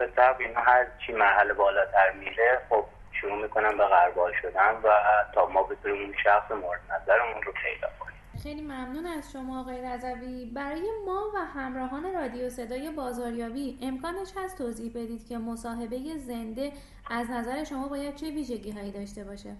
به 0.00 0.06
طب 0.06 0.36
اینا 0.38 0.60
هر 0.60 0.86
چی 1.06 1.12
محل 1.12 1.52
بالاتر 1.52 2.12
میره 2.12 2.60
خب 2.68 2.84
شروع 3.20 3.42
می‌کنم 3.42 3.78
به 3.78 3.84
غربال 3.86 4.32
شدن 4.42 4.74
و 4.84 4.88
تا 5.34 5.46
ما 5.46 5.62
بتونیم 5.62 6.02
اون 6.02 6.14
شخص 6.24 6.50
مورد 6.50 6.80
نظرمون 6.92 7.42
رو 7.42 7.52
پیدا 7.52 7.88
کنیم. 8.00 8.20
خیلی 8.42 8.62
ممنون 8.62 9.06
از 9.06 9.32
شما 9.32 9.60
آقای 9.60 9.82
رضوی. 9.82 10.44
برای 10.54 10.90
ما 11.06 11.30
و 11.34 11.38
همراهان 11.38 12.14
رادیو 12.14 12.50
صدای 12.50 12.90
بازاریابی 12.90 13.78
امکانش 13.82 14.28
هست 14.36 14.58
توضیح 14.58 14.90
بدید 14.90 15.28
که 15.28 15.38
مصاحبه 15.38 15.98
زنده 16.16 16.72
از 17.10 17.30
نظر 17.30 17.64
شما 17.64 17.88
باید 17.88 18.14
چه 18.14 18.26
ویژگی 18.26 18.70
هایی 18.70 18.92
داشته 18.92 19.24
باشه؟ 19.24 19.56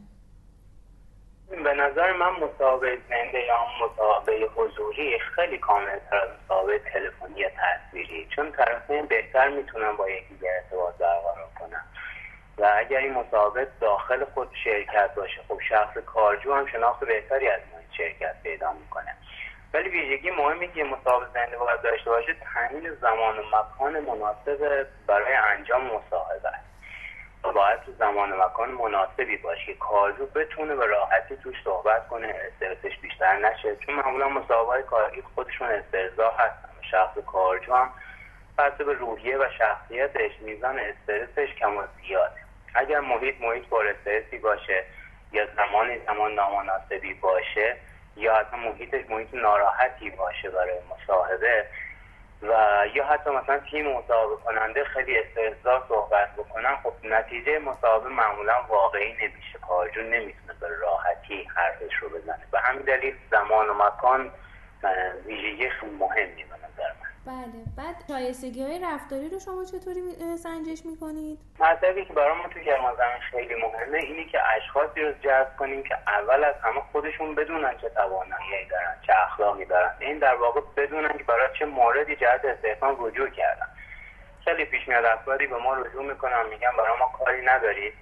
به 1.51 1.75
نظر 1.75 2.13
من 2.13 2.31
مصاحبه 2.31 2.99
زنده 3.09 3.41
یا 3.41 3.59
مصاحبه 3.83 4.49
حضوری 4.57 5.19
خیلی 5.19 5.59
کاملتر 5.59 6.17
از 6.17 6.29
مصاحبه 6.45 6.79
تلفنی 6.79 7.45
تصویری. 7.45 8.29
چون 8.37 8.53
طرفین 8.53 9.07
بهتر 9.07 9.49
می‌تونن 9.49 9.93
با 9.93 10.11
یکدیگر 10.11 10.51
ارتباط 10.63 10.95
برقرار 10.95 11.49
کنن 11.61 11.85
و 12.59 12.73
اگر 12.77 12.99
این 12.99 13.13
مسابقه 13.13 13.69
داخل 13.81 14.25
خود 14.25 14.49
شرکت 14.65 15.15
باشه 15.15 15.41
خب 15.49 15.61
شخص 15.69 15.99
کارجو 15.99 16.55
هم 16.55 16.67
شناخت 16.67 17.05
بهتری 17.05 17.49
از 17.49 17.61
این 17.73 17.89
شرکت 17.97 18.43
پیدا 18.43 18.73
می‌کنه. 18.73 19.17
ولی 19.75 19.89
ویژگی 19.89 20.31
مهمی 20.31 20.73
که 20.73 20.85
مسابقه 20.85 21.27
زنده 21.35 21.59
باید 21.59 21.83
داشته 21.83 22.11
باشه 22.11 22.35
تعیین 22.35 22.95
زمان 22.95 23.39
و 23.39 23.43
مکان 23.43 24.01
مناسب 24.01 24.87
برای 25.07 25.35
انجام 25.35 25.83
مصاحبه 25.83 26.49
است. 26.49 26.70
باید 27.43 27.81
تو 27.81 27.93
زمان 27.99 28.33
و 28.33 28.47
مکان 28.47 28.71
مناسبی 28.71 29.37
باشه. 29.37 29.67
که 29.67 29.75
کارجو 29.75 30.27
بتونه 30.27 30.75
به 30.75 30.87
راحتی 30.87 31.37
توش 31.37 31.57
صحبت 31.65 32.09
کنه. 32.09 32.35
استرسش 32.47 32.99
بیشتر 32.99 33.37
نشه. 33.37 33.77
چون 33.77 33.95
معمولا 33.95 34.29
مسابقه 34.29 34.83
کاری 34.83 35.23
خودشون 35.35 35.69
استرزا 35.69 36.31
هستن. 36.31 36.71
شخص 36.91 37.19
کارجو 37.27 37.75
هم 37.75 37.91
بسته 38.59 38.85
به 38.85 38.93
روحیه 38.93 39.39
و 39.39 39.45
شخصیتش 39.59 40.31
میزان 40.41 40.79
استرسش 40.79 41.55
کم 41.55 41.77
و 41.77 41.83
زیاده 42.01 42.41
اگر 42.75 43.01
محیط 43.01 43.41
محیط 43.41 43.65
پر 43.65 43.87
استرسی 43.87 44.39
باشه 44.39 44.85
یا 45.33 45.47
زمانی 45.57 45.99
زمان 46.07 46.35
نامناسبی 46.35 47.15
باشه 47.15 47.77
یا 48.17 48.35
حتی 48.35 48.57
محیطش 48.57 49.11
محیط 49.11 49.35
ناراحتی 49.35 50.11
باشه 50.11 50.51
برای 50.51 50.79
مصاحبه 50.91 51.67
و 52.43 52.83
یا 52.95 53.07
حتی 53.07 53.31
مثلا 53.31 53.59
تیم 53.59 53.87
مصاحبه 53.87 54.37
کننده 54.45 54.85
خیلی 54.85 55.19
استرسدار 55.19 55.85
صحبت 55.89 56.37
بکنن 56.37 56.77
خب 56.77 56.93
نتیجه 57.05 57.59
مصاحبه 57.59 58.09
معمولا 58.09 58.63
واقعی 58.69 59.13
نمیشه. 59.13 59.59
کارجو 59.69 60.03
نمی‌تونه 60.03 60.53
به 60.61 60.69
راحتی 60.83 61.49
حرفش 61.55 61.95
رو 62.01 62.09
بزنه. 62.09 62.47
به 62.53 62.61
همین 62.61 62.83
دلیل 62.83 63.15
زمان 63.31 63.69
و 63.71 63.75
مکان 63.75 64.31
ویژگی 65.27 65.71
خیلی 65.71 65.93
مهمی 65.99 66.45
به 66.45 66.57
نظر 66.57 66.93
من. 67.01 67.10
بله. 67.27 67.65
بعد 67.77 68.05
شایستگی 68.09 68.63
های 68.63 68.79
رفتاری 68.79 69.29
رو 69.29 69.39
شما 69.39 69.65
چطوری 69.65 70.01
سنجش 70.37 70.87
می‌کنید؟ 70.87 71.39
مطلبی 71.59 72.05
که 72.05 72.13
برای 72.13 72.39
ما 72.39 72.49
تو 72.49 72.61
کرمان 72.61 72.97
زمین 72.97 73.21
خیلی 73.31 73.55
مهمه 73.55 73.99
اینی 73.99 74.25
که 74.25 74.39
اشخاصی 74.57 75.01
رو 75.01 75.13
جذب 75.13 75.57
کنیم 75.59 75.83
که 75.83 75.99
اول 76.07 76.45
از 76.45 76.55
همه 76.63 76.81
خودشون 76.93 77.35
بدونن 77.35 77.77
چه 77.81 77.89
توانایی 77.89 78.67
دارن 78.71 78.97
چه 79.07 79.13
اخلاقی 79.27 79.65
دارن. 79.65 79.91
این 80.01 80.19
در 80.19 80.35
واقع 80.35 80.61
بدونن 80.77 81.19
که 81.19 81.25
برای 81.25 81.49
چه 81.59 81.65
موردی 81.65 82.17
جهت 82.17 82.45
استحکام 82.45 83.05
رجوع 83.05 83.29
کردن. 83.29 83.67
خیلی 84.45 84.65
پیش 84.65 84.89
میاد 84.89 85.05
افرادی 85.05 85.47
به 85.47 85.57
ما 85.57 85.75
رجوع 85.75 86.05
می‌کنن 86.05 86.47
میگن 86.51 86.71
برای 86.79 86.99
ما 86.99 87.13
کاری 87.19 87.45
ندارید 87.45 87.93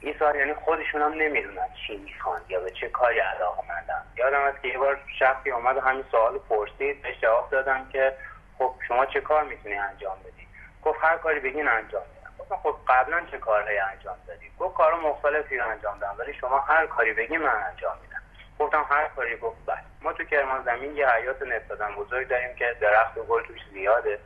این 0.00 0.14
سوال 0.18 0.34
یعنی 0.36 0.54
خودشون 0.54 1.02
هم 1.02 1.12
نمی‌دونن 1.12 1.68
چی 1.86 1.96
می‌خوان 1.96 2.40
یا 2.48 2.60
به 2.60 2.70
چه 2.70 2.88
کاری 2.88 3.18
علاقه 3.18 3.62
مندن. 3.68 4.02
یادم 4.16 4.42
از 4.42 4.54
که 4.62 4.68
یه 4.68 4.78
بار 4.78 4.98
شخصی 5.18 5.50
آمد 5.50 5.76
و 5.76 5.80
همین 5.80 6.04
سوال 6.10 6.38
پرسید 6.38 7.02
بهش 7.02 7.20
جواب 7.20 7.50
دادم 7.50 7.88
که 7.92 8.16
خب 8.58 8.74
شما 8.88 9.06
چه 9.06 9.20
کار 9.20 9.44
می‌تونی 9.44 9.74
انجام 9.74 10.18
بدی؟ 10.18 10.46
گفت 10.82 10.98
هر 11.02 11.16
کاری 11.16 11.40
بگین 11.40 11.68
انجام 11.68 12.02
میدم. 12.14 12.32
گفتم 12.38 12.56
خب 12.56 12.76
قبلا 12.88 13.20
چه 13.30 13.38
کارهایی 13.38 13.78
انجام 13.78 14.16
دادی؟ 14.26 14.50
گفت 14.58 14.74
کار 14.74 14.94
مختلفی 14.94 15.56
رو 15.56 15.68
انجام 15.68 15.98
دادم 15.98 16.14
ولی 16.18 16.34
شما 16.34 16.58
هر 16.58 16.86
کاری 16.86 17.12
بگی 17.12 17.36
من 17.36 17.62
انجام 17.70 17.96
میدم. 18.02 18.22
گفتم 18.58 18.86
هر 18.90 19.08
کاری 19.16 19.36
گفت 19.36 19.56
بله. 19.66 19.78
ما 20.02 20.12
تو 20.12 20.24
کرمان 20.24 20.64
زمین 20.64 20.96
یه 20.96 21.08
حیات 21.08 21.42
نسبتا 21.42 21.90
بزرگ 21.98 22.28
داریم 22.28 22.54
که 22.54 22.76
درخت 22.80 23.18
و 23.18 23.22
گل 23.22 23.42
توش 23.42 23.60
زیاده. 23.72 24.18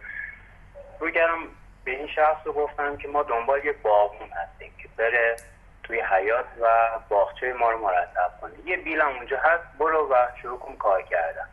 کردم 1.14 1.38
به 1.84 1.90
این 1.90 2.06
شخص 2.06 2.46
رو 2.46 2.52
گفتم 2.52 2.96
که 2.96 3.08
ما 3.08 3.22
دنبال 3.22 3.64
یه 3.64 3.72
باغون 3.72 4.28
هستیم 4.28 4.74
بره 4.96 5.36
توی 5.82 6.00
حیات 6.00 6.46
و 6.60 6.88
باغچه 7.08 7.52
ما 7.52 7.70
رو 7.70 7.78
مرتب 7.78 8.32
کنه. 8.40 8.52
یه 8.64 8.76
بیلم 8.76 9.08
اونجا 9.08 9.38
هست 9.38 9.64
برو 9.78 10.08
و 10.12 10.26
شروع 10.42 10.58
کن 10.58 10.76
کار 10.76 11.02
کردم 11.02 11.48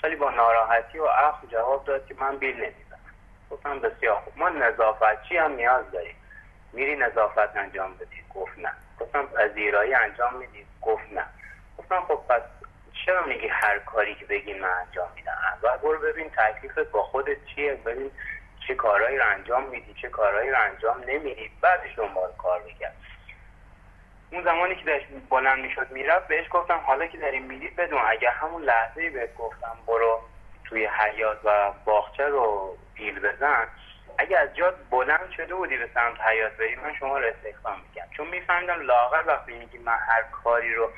خیلی 0.00 0.16
با 0.16 0.30
ناراحتی 0.30 0.98
و 0.98 1.04
اخ 1.04 1.34
جواب 1.48 1.84
داد 1.84 2.06
که 2.06 2.14
من 2.18 2.36
بیل 2.36 2.56
نمی‌زنم. 2.56 2.98
گفتم 3.50 3.78
بسیار 3.78 4.20
خوب. 4.20 4.32
ما 4.36 4.48
نظافتچی 4.48 5.36
هم 5.36 5.52
نیاز 5.52 5.90
داریم. 5.90 6.16
میری 6.72 6.96
نظافت 6.96 7.56
انجام 7.56 7.94
بدی. 7.94 8.24
گفت 8.34 8.58
نه. 8.58 8.72
گفتم 9.00 9.26
پذیرایی 9.26 9.94
انجام 9.94 10.34
میدی. 10.34 10.66
گفت 10.82 11.12
نه. 11.12 11.24
گفتم 11.78 12.00
خب 12.00 12.20
پس 12.28 12.42
چرا 13.06 13.26
میگی 13.26 13.48
هر 13.48 13.78
کاری 13.78 14.14
که 14.14 14.24
بگی 14.24 14.54
من 14.54 14.68
انجام 14.86 15.08
میدم؟ 15.16 15.36
اول 15.52 15.76
برو 15.76 15.98
ببین 15.98 16.30
تکلیفت 16.30 16.90
با 16.90 17.02
خودت 17.02 17.36
چیه. 17.54 17.74
ببین 17.74 18.10
چه 18.66 18.74
کارهایی 18.74 19.18
رو 19.18 19.24
انجام 19.26 19.64
میدی 19.64 19.94
چه 19.94 20.08
کارهایی 20.08 20.50
رو 20.50 20.60
انجام 20.60 21.04
نمیدی 21.06 21.50
بعدش 21.60 21.98
دنبال 21.98 22.32
کار 22.38 22.60
بگرد 22.60 22.96
اون 24.32 24.44
زمانی 24.44 24.76
که 24.76 24.84
داشت 24.84 25.06
بلند 25.30 25.58
می‌شد 25.58 25.90
می‌رفت 25.90 26.28
بهش 26.28 26.46
گفتم 26.50 26.78
حالا 26.78 27.06
که 27.06 27.18
داریم 27.18 27.42
میدی 27.42 27.68
بدون. 27.68 28.02
اگر 28.06 28.30
همون 28.30 28.62
لحظه 28.62 29.10
بهت 29.10 29.34
گفتم 29.34 29.76
برو 29.86 30.20
توی 30.64 30.86
حیات 30.86 31.38
و 31.44 31.72
باغچه 31.84 32.26
رو 32.26 32.76
بیل 32.94 33.20
بزن. 33.20 33.68
اگه 34.18 34.38
از 34.38 34.54
جاد 34.54 34.76
بلند 34.90 35.30
شده 35.36 35.54
بودی 35.54 35.76
به 35.76 35.88
سمت 35.94 36.20
حیات 36.20 36.52
بری 36.52 36.76
من 36.76 36.94
شما 36.94 37.18
رو 37.18 37.26
استخدام 37.26 37.80
می‌کنم 37.80 38.08
چون 38.16 38.28
میفهمیدم 38.28 38.80
لاغر 38.80 39.22
وقتی 39.26 39.52
میگی 39.52 39.78
من 39.78 39.98
هر 40.08 40.22
کاری 40.22 40.74
رو 40.74 40.90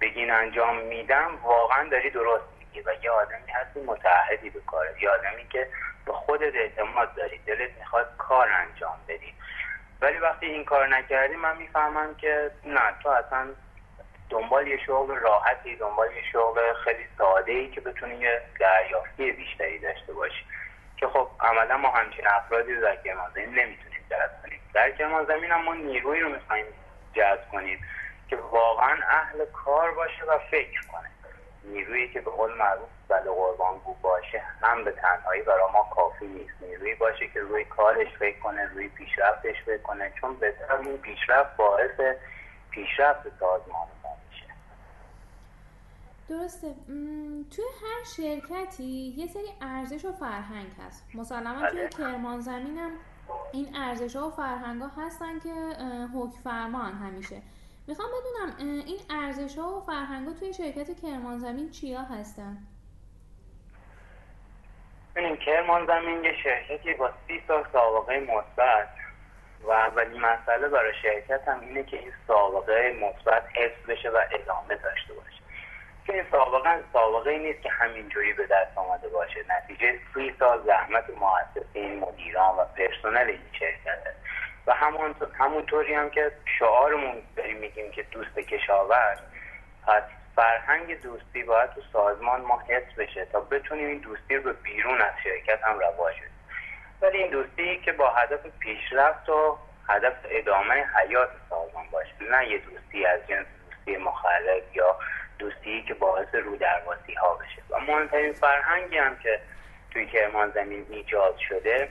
بگین 0.00 0.30
انجام 0.30 0.76
میدم 0.76 1.38
واقعا 1.42 1.88
داری 1.88 2.10
درست 2.10 2.44
میگی 2.58 2.80
و 2.80 2.92
یه 3.02 3.10
آدمی 3.10 3.50
هستی 3.52 3.80
متعهدی 3.80 4.50
به 4.50 4.60
کارت 4.60 5.02
یه 5.02 5.10
آدمی 5.10 5.48
که 5.48 5.68
به 6.08 6.14
خودت 6.14 6.54
اعتماد 6.54 7.14
داری 7.14 7.38
دلت 7.46 7.70
می‌خواد 7.78 8.06
کار 8.18 8.48
انجام 8.50 8.98
بدی 9.08 9.34
ولی 10.00 10.18
وقتی 10.18 10.46
این 10.46 10.64
کار 10.64 10.86
نکردی 10.86 11.36
من 11.36 11.56
می‌فهمم 11.56 12.14
که 12.14 12.50
نه 12.64 12.80
تو 13.02 13.08
اصلا 13.08 13.48
دنبال 14.30 14.66
یه 14.66 14.78
شغل 14.86 15.14
راحتی 15.14 15.76
دنبال 15.76 16.12
یه 16.12 16.22
شغل 16.32 16.72
خیلی 16.84 17.04
ساده 17.18 17.52
ای 17.52 17.70
که 17.70 17.80
بتونی 17.80 18.14
یه 18.14 18.42
دریافتی 18.60 19.32
بیشتری 19.32 19.78
داشته 19.78 20.12
باشی. 20.12 20.44
که 20.96 21.06
خب 21.06 21.28
عملا 21.40 21.76
ما 21.76 21.90
همچین 21.90 22.26
افرادی 22.28 22.74
رو 22.74 22.82
در 22.82 22.96
کرمان 22.96 23.30
زمین 23.34 23.48
نمی‌تونیم 23.48 24.00
جذب 24.10 24.42
کنیم. 24.42 24.60
در 24.74 24.90
کرمان 24.90 25.24
زمین 25.24 25.50
هم 25.50 25.62
ما 25.62 25.74
نیروی 25.74 26.20
رو 26.20 26.28
می‌خوایم 26.28 26.66
جذب 27.14 27.48
کنیم 27.52 27.80
که 28.28 28.36
واقعا 28.36 28.98
اهل 29.10 29.44
کار 29.44 29.90
باشه 29.94 30.24
و 30.24 30.38
فکر 30.38 30.80
کنه. 30.92 31.10
نیرویی 31.64 32.08
که 32.08 32.20
به 32.20 32.30
قول 32.30 32.54
معروف 32.54 32.88
بله 33.08 33.30
قربانگو 33.30 33.94
باشه 34.02 34.42
هم 34.62 34.84
به 34.84 34.92
تنهایی 34.92 35.42
برای 35.42 35.72
ما 35.72 35.88
کافی 35.94 36.26
نیست. 36.26 36.54
نیرویی 36.62 36.94
باشه 36.94 37.28
که 37.28 37.40
روی 37.40 37.64
کارش 37.64 38.08
فکر 38.18 38.38
کنه 38.38 38.64
روی 38.64 38.88
پیشرفتش 38.88 39.62
فکر 39.66 39.82
کنه. 39.82 40.12
چون 40.20 40.34
به 40.36 40.54
این 40.84 40.96
پیشرفت 40.98 41.56
باعث 41.56 42.00
پیشرفت 42.70 43.38
سازمان 43.40 43.88
ما 44.02 44.16
میشه. 44.30 44.46
درسته. 46.28 46.74
توی 47.56 47.64
هر 47.82 48.04
شرکتی 48.16 49.14
یه 49.16 49.26
سری 49.26 49.48
ارزش 49.60 50.04
و 50.04 50.12
فرهنگ 50.12 50.70
هست. 50.86 51.06
مسلما 51.14 51.70
توی 51.70 51.80
بله. 51.80 51.88
کرمان 51.88 52.40
زمینم 52.40 52.90
این 53.52 53.76
ارزش 53.76 54.16
ها 54.16 54.28
و 54.28 54.30
فرهنگ 54.30 54.82
ها 54.82 55.06
هستن 55.06 55.38
که 55.38 55.54
حکم 56.14 56.40
فرمان 56.44 56.92
همیشه. 56.92 57.42
می‌خوام 57.86 58.08
بدونم 58.08 58.56
این 58.86 59.00
ارزش 59.10 59.58
ها 59.58 59.76
و 59.76 59.80
فرهنگ 59.80 60.28
ها 60.28 60.34
توی 60.34 60.52
شرکت 60.52 61.00
کرمان 61.00 61.38
زمین 61.38 61.70
چیا 61.70 62.02
هستن؟ 62.02 62.56
این 65.24 65.36
کرمان 65.36 65.86
زمین 65.86 66.24
یه 66.24 66.34
شرکتی 66.42 66.94
با 66.94 67.10
سی 67.26 67.42
سال 67.48 67.64
سابقه 67.72 68.20
مثبت. 68.20 68.88
و 69.62 69.70
اولین 69.70 70.20
مسئله 70.20 70.68
برای 70.68 70.92
شرکت 71.02 71.48
هم 71.48 71.60
اینه 71.60 71.82
که 71.82 71.98
این 71.98 72.12
سابقه 72.28 72.92
مثبت 73.02 73.42
حفظ 73.54 73.90
بشه 73.90 74.10
و 74.10 74.16
ادامه 74.30 74.74
داشته 74.74 75.14
باشه. 75.14 75.38
که 76.06 76.14
این 76.14 76.24
سابقه 76.30 76.80
سابقه 76.92 77.38
نیست 77.38 77.62
که 77.62 77.70
همینجوری 77.70 78.32
به 78.32 78.46
دست 78.46 78.78
آمده 78.78 79.08
باشه. 79.08 79.44
نتیجه 79.48 79.98
سی 80.14 80.34
سال 80.38 80.62
زحمت 80.66 81.04
مؤسسین 81.10 81.98
مدیران 81.98 82.56
و 82.56 82.64
پرسنل 82.64 83.28
این 83.28 83.40
شرکته 83.52 84.14
و 84.68 84.72
همون 84.72 85.14
همونطوری 85.38 85.94
هم 85.94 86.10
که 86.10 86.32
شعارمون 86.58 87.22
داریم 87.36 87.56
میگیم 87.56 87.90
که 87.90 88.02
دوست 88.02 88.38
کشاورز 88.38 89.18
پس 89.86 90.02
فرهنگ 90.38 91.00
دوستی 91.02 91.42
باید 91.42 91.70
تو 91.70 91.80
سازمان 91.92 92.40
ما 92.40 92.62
حس 92.68 92.94
بشه 92.98 93.24
تا 93.24 93.40
بتونیم 93.40 93.88
این 93.88 93.98
دوستی 93.98 94.36
رو 94.36 94.42
به 94.42 94.52
بیرون 94.52 95.00
از 95.00 95.12
شرکت 95.24 95.62
هم 95.62 95.78
رواج 95.78 96.14
بدیم 96.14 96.30
ولی 97.00 97.18
این 97.18 97.30
دوستی 97.30 97.78
که 97.78 97.92
با 97.92 98.10
هدف 98.10 98.40
پیشرفت 98.58 99.28
و 99.28 99.58
هدف 99.88 100.12
ادامه 100.24 100.74
حیات 100.74 101.28
سازمان 101.50 101.86
باشه 101.90 102.12
نه 102.30 102.48
یه 102.48 102.58
دوستی 102.58 103.06
از 103.06 103.20
جنس 103.28 103.46
دوستی 103.70 103.96
مخالف 103.96 104.76
یا 104.76 104.96
دوستی 105.38 105.82
که 105.82 105.94
باعث 105.94 106.34
رو 106.34 106.56
درواسی 106.56 107.14
ها 107.14 107.34
بشه. 107.34 107.62
و 107.70 107.80
مهمترین 107.80 108.32
فرهنگی 108.32 108.98
هم 108.98 109.18
که 109.18 109.40
توی 109.90 110.06
کرمان 110.06 110.50
زمین 110.50 110.86
ایجاد 110.90 111.38
شده 111.48 111.88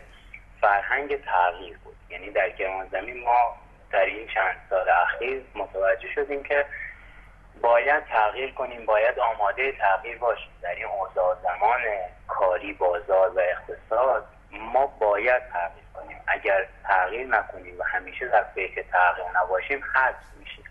فرهنگ 0.61 1.21
تغییر 1.21 1.77
بود. 1.77 1.95
یعنی 2.09 2.31
در 2.31 2.49
کرمان 2.49 2.87
زمین 2.91 3.23
ما 3.23 3.55
در 3.91 4.05
این 4.05 4.27
چند 4.27 4.55
سال 4.69 4.89
اخیر 4.89 5.41
متوجه 5.55 6.07
شدیم 6.15 6.43
که 6.43 6.65
باید 7.61 8.05
تغییر 8.05 8.53
کنیم 8.53 8.85
باید 8.85 9.19
آماده 9.19 9.71
تغییر 9.71 10.17
باشیم. 10.17 10.51
در 10.61 10.75
این 10.75 10.85
اوضاع 10.85 11.37
زمان 11.43 11.81
کاری 12.27 12.73
بازار 12.73 13.29
و 13.29 13.39
اقتصاد 13.39 14.27
ما 14.51 14.87
باید 14.87 15.43
تغییر 15.53 15.85
کنیم. 15.93 16.21
اگر 16.27 16.67
تغییر 16.83 17.27
نکنیم 17.27 17.79
و 17.79 17.83
همیشه 17.83 18.27
در 18.27 18.43
فکر 18.43 18.81
تغییر 18.81 19.27
نباشیم 19.35 19.83
حذف 19.93 20.37
میشیم. 20.39 20.63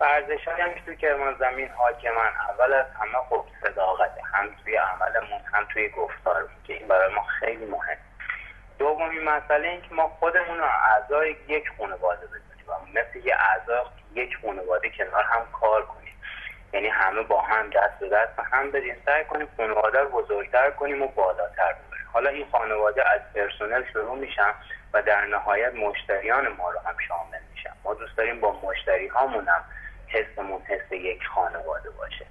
ورزش 0.00 0.48
هم 0.48 0.70
توی 0.84 0.96
کرمان 0.96 1.36
زمین 1.38 1.68
حاکمن 1.68 2.32
اول 2.48 2.72
از 2.72 2.86
همه 3.00 3.18
خب 3.30 3.44
صداقته. 3.62 4.22
هم 4.32 4.48
توی 4.64 4.76
عملمون 4.76 5.40
هم 5.52 5.66
توی 5.72 5.88
گفتارمون 5.88 6.48
که 6.66 6.72
این 6.72 6.88
برای 6.88 7.14
ما 7.14 7.22
خیلی 7.22 7.66
مهم 7.66 7.96
دومین 8.78 9.24
مسئله 9.24 9.68
این 9.68 9.80
که 9.80 9.94
ما 9.94 10.08
خودمون 10.08 10.58
رو 10.58 10.64
اعضای 10.64 11.36
یک 11.48 11.64
خانواده 11.78 12.26
بدونیم. 12.26 12.46
و 12.68 12.72
مثل 12.98 13.26
یه 13.26 13.36
اعضا 13.36 13.84
یک 14.14 14.38
خانواده 14.42 14.90
کنار 14.90 15.24
هم 15.24 15.46
کار 15.60 15.86
کنیم. 15.86 16.05
یعنی 16.72 16.88
همه 16.88 17.22
با 17.22 17.40
هم 17.40 17.70
دست 17.70 17.98
به 18.00 18.08
دست 18.08 18.38
هم 18.52 18.70
بدیم 18.70 18.94
سعی 19.04 19.24
کنیم 19.24 19.48
خانواده 19.56 19.98
رو 19.98 20.08
بزرگتر 20.08 20.70
کنیم 20.70 21.02
و 21.02 21.08
بالاتر 21.08 21.72
ببریم. 21.72 22.06
حالا 22.12 22.30
این 22.30 22.46
خانواده 22.52 23.08
از 23.10 23.20
پرسنل 23.34 23.84
شروع 23.92 24.18
میشن 24.18 24.52
و 24.92 25.02
در 25.02 25.26
نهایت 25.26 25.74
مشتریان 25.74 26.48
ما 26.48 26.70
رو 26.70 26.78
هم 26.78 26.94
شامل 27.08 27.38
میشن. 27.54 27.72
ما 27.84 27.94
دوست 27.94 28.16
داریم 28.16 28.40
با 28.40 28.60
مشتری 28.62 29.06
هامون 29.06 29.48
هم 29.48 29.64
حسمون 30.06 30.60
حس 30.62 30.92
یک 30.92 31.22
خانواده 31.34 31.90
باشه. 31.90 32.26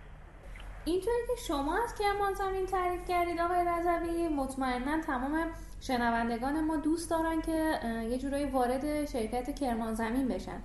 اینطوری 0.86 1.28
که 1.28 1.42
شما 1.48 1.84
از 1.84 1.96
کرمان 2.00 2.34
زمین 2.34 2.66
تعریف 2.66 3.08
کردید 3.08 3.40
آقای 3.40 3.66
رضوی 3.66 4.28
مطمئنا 4.28 5.02
تمام 5.02 5.52
شنوندگان 5.82 6.66
ما 6.66 6.78
دوست 6.78 7.10
دارن 7.10 7.42
که 7.42 7.80
یه 8.10 8.18
جورایی 8.18 8.46
وارد 8.46 9.06
شرکت 9.06 9.60
کرمان 9.60 9.94
زمین 9.94 10.28
بشن. 10.28 10.62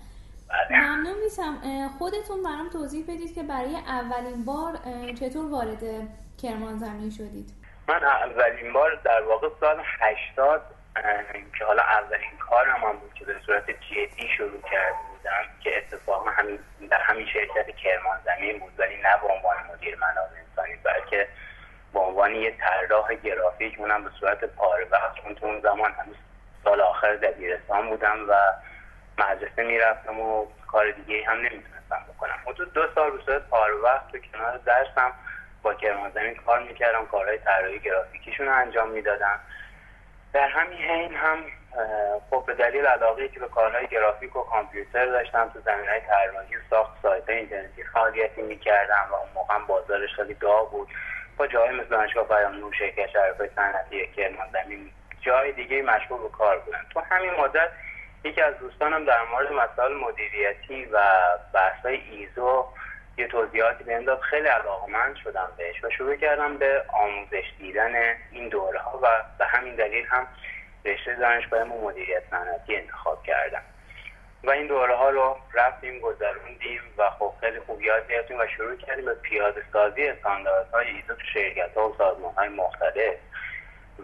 ممنون 0.70 1.14
میشم. 1.24 1.88
خودتون 1.98 2.42
برام 2.42 2.70
توضیح 2.72 3.04
بدید 3.04 3.34
که 3.34 3.42
برای 3.42 3.76
اولین 3.76 4.44
بار 4.44 4.78
چطور 5.20 5.50
وارد 5.50 5.82
کرمان 6.42 6.78
زمین 6.78 7.10
شدید؟ 7.10 7.50
من 7.88 8.04
اولین 8.04 8.72
بار 8.72 8.94
در 9.04 9.22
واقع 9.22 9.48
سال 9.60 9.82
80 10.00 10.62
که 11.58 11.64
حالا 11.64 11.82
اولین 11.82 12.38
کارم 12.38 12.80
هم 12.84 12.96
بود 12.96 13.14
که 13.14 13.24
به 13.24 13.34
صورت 13.46 13.70
جدی 13.70 14.28
شروع 14.36 14.60
کرده 14.60 14.98
بودم 15.10 15.60
که 15.60 15.76
اتفاقا 15.76 16.30
همین 16.30 16.58
در 16.90 17.00
همین 17.00 17.26
شرکت 17.26 17.76
کرمان 17.76 18.18
زمین 18.24 18.58
بود 18.58 18.72
ولی 18.78 18.96
نه 18.96 19.18
به 19.22 19.34
عنوان 19.34 19.56
مدیر 19.72 19.96
منابع 19.96 20.36
انسانی 20.48 20.76
بلکه 20.84 21.28
به 21.92 22.00
عنوان 22.00 22.34
یه 22.34 22.56
طراح 22.60 23.14
گرافیک 23.14 23.78
اونم 23.78 24.04
به 24.04 24.10
صورت 24.20 24.44
پاره. 24.44 24.86
وقت 24.90 25.14
تو 25.40 25.46
اون 25.46 25.60
زمان 25.60 25.92
همین 25.92 26.14
سال 26.64 26.80
آخر 26.80 27.16
دبیرستان 27.16 27.88
بودم 27.88 28.26
و 28.28 28.34
مدرسه 29.20 29.62
می‌رفتم 29.62 30.20
و 30.20 30.46
کار 30.66 30.90
دیگه 30.90 31.24
هم 31.26 31.36
نمی‌تونستم 31.36 32.04
بکنم. 32.08 32.38
حدود 32.46 32.72
دو 32.72 32.82
سال 32.94 33.10
به 33.26 33.38
پاره 33.38 33.74
وقت 33.74 34.12
تو 34.12 34.18
کنار 34.18 34.56
درسم 34.56 35.12
با 35.62 35.74
کرمان 35.74 36.10
زمین 36.10 36.34
کار 36.34 36.62
می‌کردم 36.62 37.06
کارهای 37.06 37.38
طراحی 37.38 37.78
گرافیکیشون 37.78 38.46
رو 38.46 38.56
انجام 38.56 38.90
می‌دادم. 38.90 39.40
در 40.32 40.48
همین 40.48 40.78
حین 40.78 41.14
هم 41.14 41.38
خب 42.30 42.44
به 42.46 42.54
دلیل 42.54 42.86
علاقه 42.86 43.28
که 43.28 43.40
به 43.40 43.48
کارهای 43.48 43.86
گرافیک 43.86 44.36
و 44.36 44.42
کامپیوتر 44.42 45.06
داشتم 45.06 45.48
تو 45.48 45.60
زمین 45.60 45.88
های 45.88 46.00
طراحی 46.00 46.56
و 46.56 46.60
ساخت 46.70 46.92
سایت 47.02 47.28
اینترنتی 47.28 47.82
فعالیتی 47.82 48.42
می‌کردم 48.42 49.08
و 49.10 49.14
اون 49.14 49.28
موقع 49.34 49.58
بازارش 49.58 50.14
خیلی 50.14 50.34
دا 50.34 50.64
بود. 50.64 50.88
با 51.36 51.46
جای 51.46 51.70
مثل 51.70 51.88
دانشگاه 51.88 52.28
بیان 52.28 52.60
نور 52.60 52.74
شرکت 52.74 53.10
شرکای 53.10 53.50
صنعتی 53.56 54.06
کرمان 54.06 54.48
زمین 54.52 54.90
جای 55.20 55.52
دیگه 55.52 55.82
مشغول 55.82 56.22
به 56.22 56.28
کار 56.28 56.58
بودن 56.58 56.86
تو 56.94 57.00
همین 57.00 57.30
مدت 57.30 57.68
یکی 58.24 58.40
از 58.40 58.58
دوستانم 58.58 59.04
در 59.04 59.24
مورد 59.30 59.52
مسائل 59.52 59.92
مدیریتی 59.92 60.84
و 60.84 60.98
بحث‌های 61.52 62.00
ایزو 62.10 62.66
یه 63.18 63.28
توضیحاتی 63.28 63.84
به 63.84 64.16
خیلی 64.30 64.48
علاقمند 64.48 65.16
شدم 65.16 65.48
بهش 65.56 65.84
و 65.84 65.90
شروع 65.90 66.16
کردم 66.16 66.56
به 66.56 66.84
آموزش 66.88 67.44
دیدن 67.58 68.16
این 68.32 68.48
دوره 68.48 68.78
ها 68.78 68.98
و 69.02 69.06
به 69.38 69.46
همین 69.46 69.74
دلیل 69.74 70.06
هم 70.06 70.26
رشته 70.84 71.14
دانشگاه 71.14 71.64
مدیریت 71.64 72.22
صنعتی 72.30 72.76
انتخاب 72.76 73.22
کردم. 73.22 73.62
و 74.44 74.50
این 74.50 74.66
دوره 74.66 74.96
ها 74.96 75.10
رو 75.10 75.36
رفتیم 75.54 75.98
گذروندیم 75.98 76.80
و 76.98 77.10
خب 77.10 77.32
خیلی 77.40 77.60
خوب 77.60 77.82
یاد 77.82 78.08
گرفتیم 78.08 78.38
و 78.40 78.46
شروع 78.56 78.76
کردیم 78.76 79.04
به 79.04 79.14
پیاده 79.14 79.62
سازی 79.72 80.08
استانداردهای 80.08 80.86
ایزو 80.86 81.14
تو 81.14 81.26
شرکت 81.34 81.74
ها 81.76 81.88
و 81.88 81.94
سازمان 81.98 82.34
های 82.34 82.48
مختلف. 82.48 83.14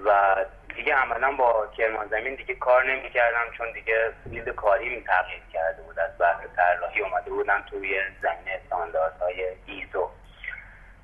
و 0.05 0.37
دیگه 0.77 0.95
عملا 0.95 1.33
با 1.33 1.67
کرمان 1.77 2.09
زمین 2.09 2.35
دیگه 2.35 2.55
کار 2.55 2.87
نمی‌کردم 2.87 3.51
چون 3.59 3.73
دیگه 3.73 4.13
field 4.31 4.49
کاری 4.49 5.01
تغییر 5.01 5.43
کرده 5.53 5.83
بود. 5.83 5.99
از 5.99 6.19
بحث 6.19 6.41
طراحی 6.57 7.01
اومده 7.01 7.31
بودم 7.31 7.65
توی 7.71 8.01
زمینه 8.23 8.61
استانداردهای 8.63 9.47
ایزو. 9.67 10.11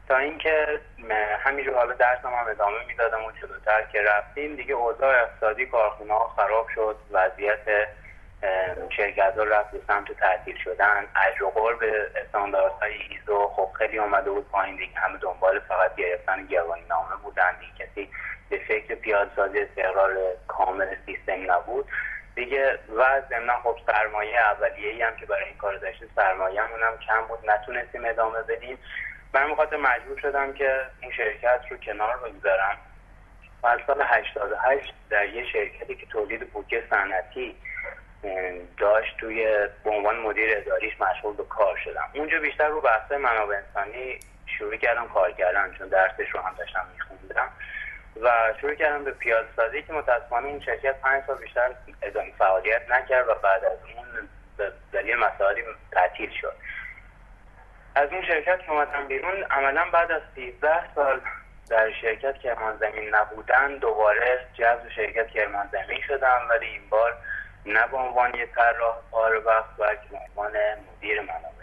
تا 0.09 0.17
اینکه 0.17 0.81
همینجور 1.39 1.75
حالا 1.75 1.95
درسم 1.95 2.29
هم 2.29 2.47
ادامه 2.51 2.87
می‌دادم 2.87 3.25
و 3.25 3.31
جلوتر 3.31 3.83
که 3.93 4.03
رفتیم 4.03 4.57
دیگه 4.57 4.75
اوضاع 4.75 5.23
اقتصادی 5.23 5.67
کارخونه 5.67 6.13
ها 6.15 6.29
خراب 6.37 6.69
شد 6.75 6.97
وضعیت 7.11 7.89
شرکت 8.97 9.35
ها 9.37 9.45
رفت 9.45 9.71
به 9.71 9.81
سمت 9.87 10.13
تعطیل 10.13 10.57
شدن. 10.65 11.07
اجر 11.17 11.75
به 11.81 12.11
استانداردهای 12.25 12.93
ایزو 12.93 13.49
خب 13.57 13.69
خیلی 13.79 13.99
آمده 13.99 14.31
بود 14.31 14.49
پایین 14.49 14.77
دیگه. 14.77 14.99
همه 14.99 15.19
دنبال 15.19 15.59
فقط 15.59 15.97
گرفتن 15.97 16.47
گواهی 16.47 16.83
نامه 16.89 17.17
بودن 17.23 17.57
دیگه. 17.61 17.87
کسی 17.87 18.09
به 18.51 18.59
فکر 18.69 18.95
پیادسازی 18.95 19.59
استقرار 19.59 20.17
کامل 20.49 20.97
سیستم 21.07 21.53
نبود. 21.53 21.87
دیگه 22.35 22.79
و 22.97 23.23
ضمنا 23.29 23.59
خب 23.59 23.77
سرمایه 23.87 24.39
اولیه 24.39 24.89
ای 24.89 25.03
هم 25.03 25.17
که 25.17 25.27
برای 25.27 25.45
این 25.45 25.57
کار 25.57 25.77
داشتیم 25.77 26.09
سرمایه 26.17 26.63
هم 26.63 26.99
کم 27.07 27.27
بود. 27.29 27.51
نتونستیم 27.51 28.05
ادامه 28.05 28.43
بدیم. 28.43 28.79
من 29.35 29.55
خاطر 29.55 29.77
مجبور 29.77 30.19
شدم 30.19 30.53
که 30.53 30.81
این 31.01 31.13
شرکت 31.13 31.61
رو 31.71 31.77
کنار 31.77 32.17
بگذارم. 32.17 32.79
و 33.63 33.79
سال 33.87 34.03
88 34.03 34.95
در 35.11 35.29
یه 35.29 35.45
شرکتی 35.53 35.95
که 35.95 36.07
تولید 36.07 36.51
بوکه 36.51 36.83
صنعتی 36.91 37.57
داشت 38.79 39.17
توی 39.17 39.69
به 39.85 39.91
عنوان 39.91 40.17
مدیر 40.17 40.57
اداریش 40.57 41.01
مشغول 41.01 41.37
به 41.37 41.45
کار 41.45 41.77
شدم. 41.77 42.09
اونجا 42.15 42.41
بیشتر 42.41 42.69
رو 42.69 42.81
بحث 42.81 43.13
منابع 43.13 43.57
انسانی 43.57 44.21
شروع 44.47 44.77
کردم 44.77 45.09
کار 45.09 45.33
کردن 45.33 45.75
چون 45.79 45.89
درسش 45.89 46.31
رو 46.31 46.41
هم 46.41 46.55
داشتم 46.55 46.87
میخوندم. 46.95 47.49
و 48.23 48.31
شروع 48.61 48.75
کردم 48.75 49.05
به 49.05 49.11
پیاده 49.11 49.49
سازی 49.57 49.83
که 49.83 49.93
متاسفانه 49.93 50.49
این 50.49 50.61
شرکت 50.61 51.01
پنج 51.01 51.23
سال 51.27 51.37
بیشتر 51.37 51.71
ادامه 52.03 52.33
فعالیت 52.39 52.91
نکرد 52.91 53.29
و 53.29 53.35
بعد 53.35 53.65
از 53.65 53.79
اون 53.97 54.29
به 54.57 54.73
دلیل 54.93 55.17
مسائلی 55.17 55.63
تعطیل 55.93 56.31
شد. 56.41 56.55
از 57.95 58.13
اون 58.13 58.23
شرکت 58.23 58.59
که 58.67 58.73
اومدم 58.73 59.07
بیرون 59.09 59.43
عملا 59.43 59.85
بعد 59.93 60.13
از 60.13 60.23
13 60.35 60.95
سال 60.95 61.21
در 61.71 61.93
شرکت 61.93 62.39
کرمان 62.39 62.77
زمین 62.77 63.15
نبودن 63.15 63.77
دوباره 63.77 64.39
جذب 64.55 64.89
شرکت 64.97 65.29
کرمان 65.29 65.69
زمین 65.73 66.01
شدم 66.09 66.41
ولی 66.51 66.67
این 66.67 66.89
بار 66.91 67.17
نه 67.67 67.87
به 67.87 67.97
عنوان 67.97 68.35
یک 68.35 68.51
طراح 68.55 68.97
پاره 69.11 69.39
وقت 69.39 69.77
بلکه 69.77 70.09
به 70.11 70.19
عنوان 70.29 70.53
مدیر 70.97 71.21
منابع. 71.21 71.63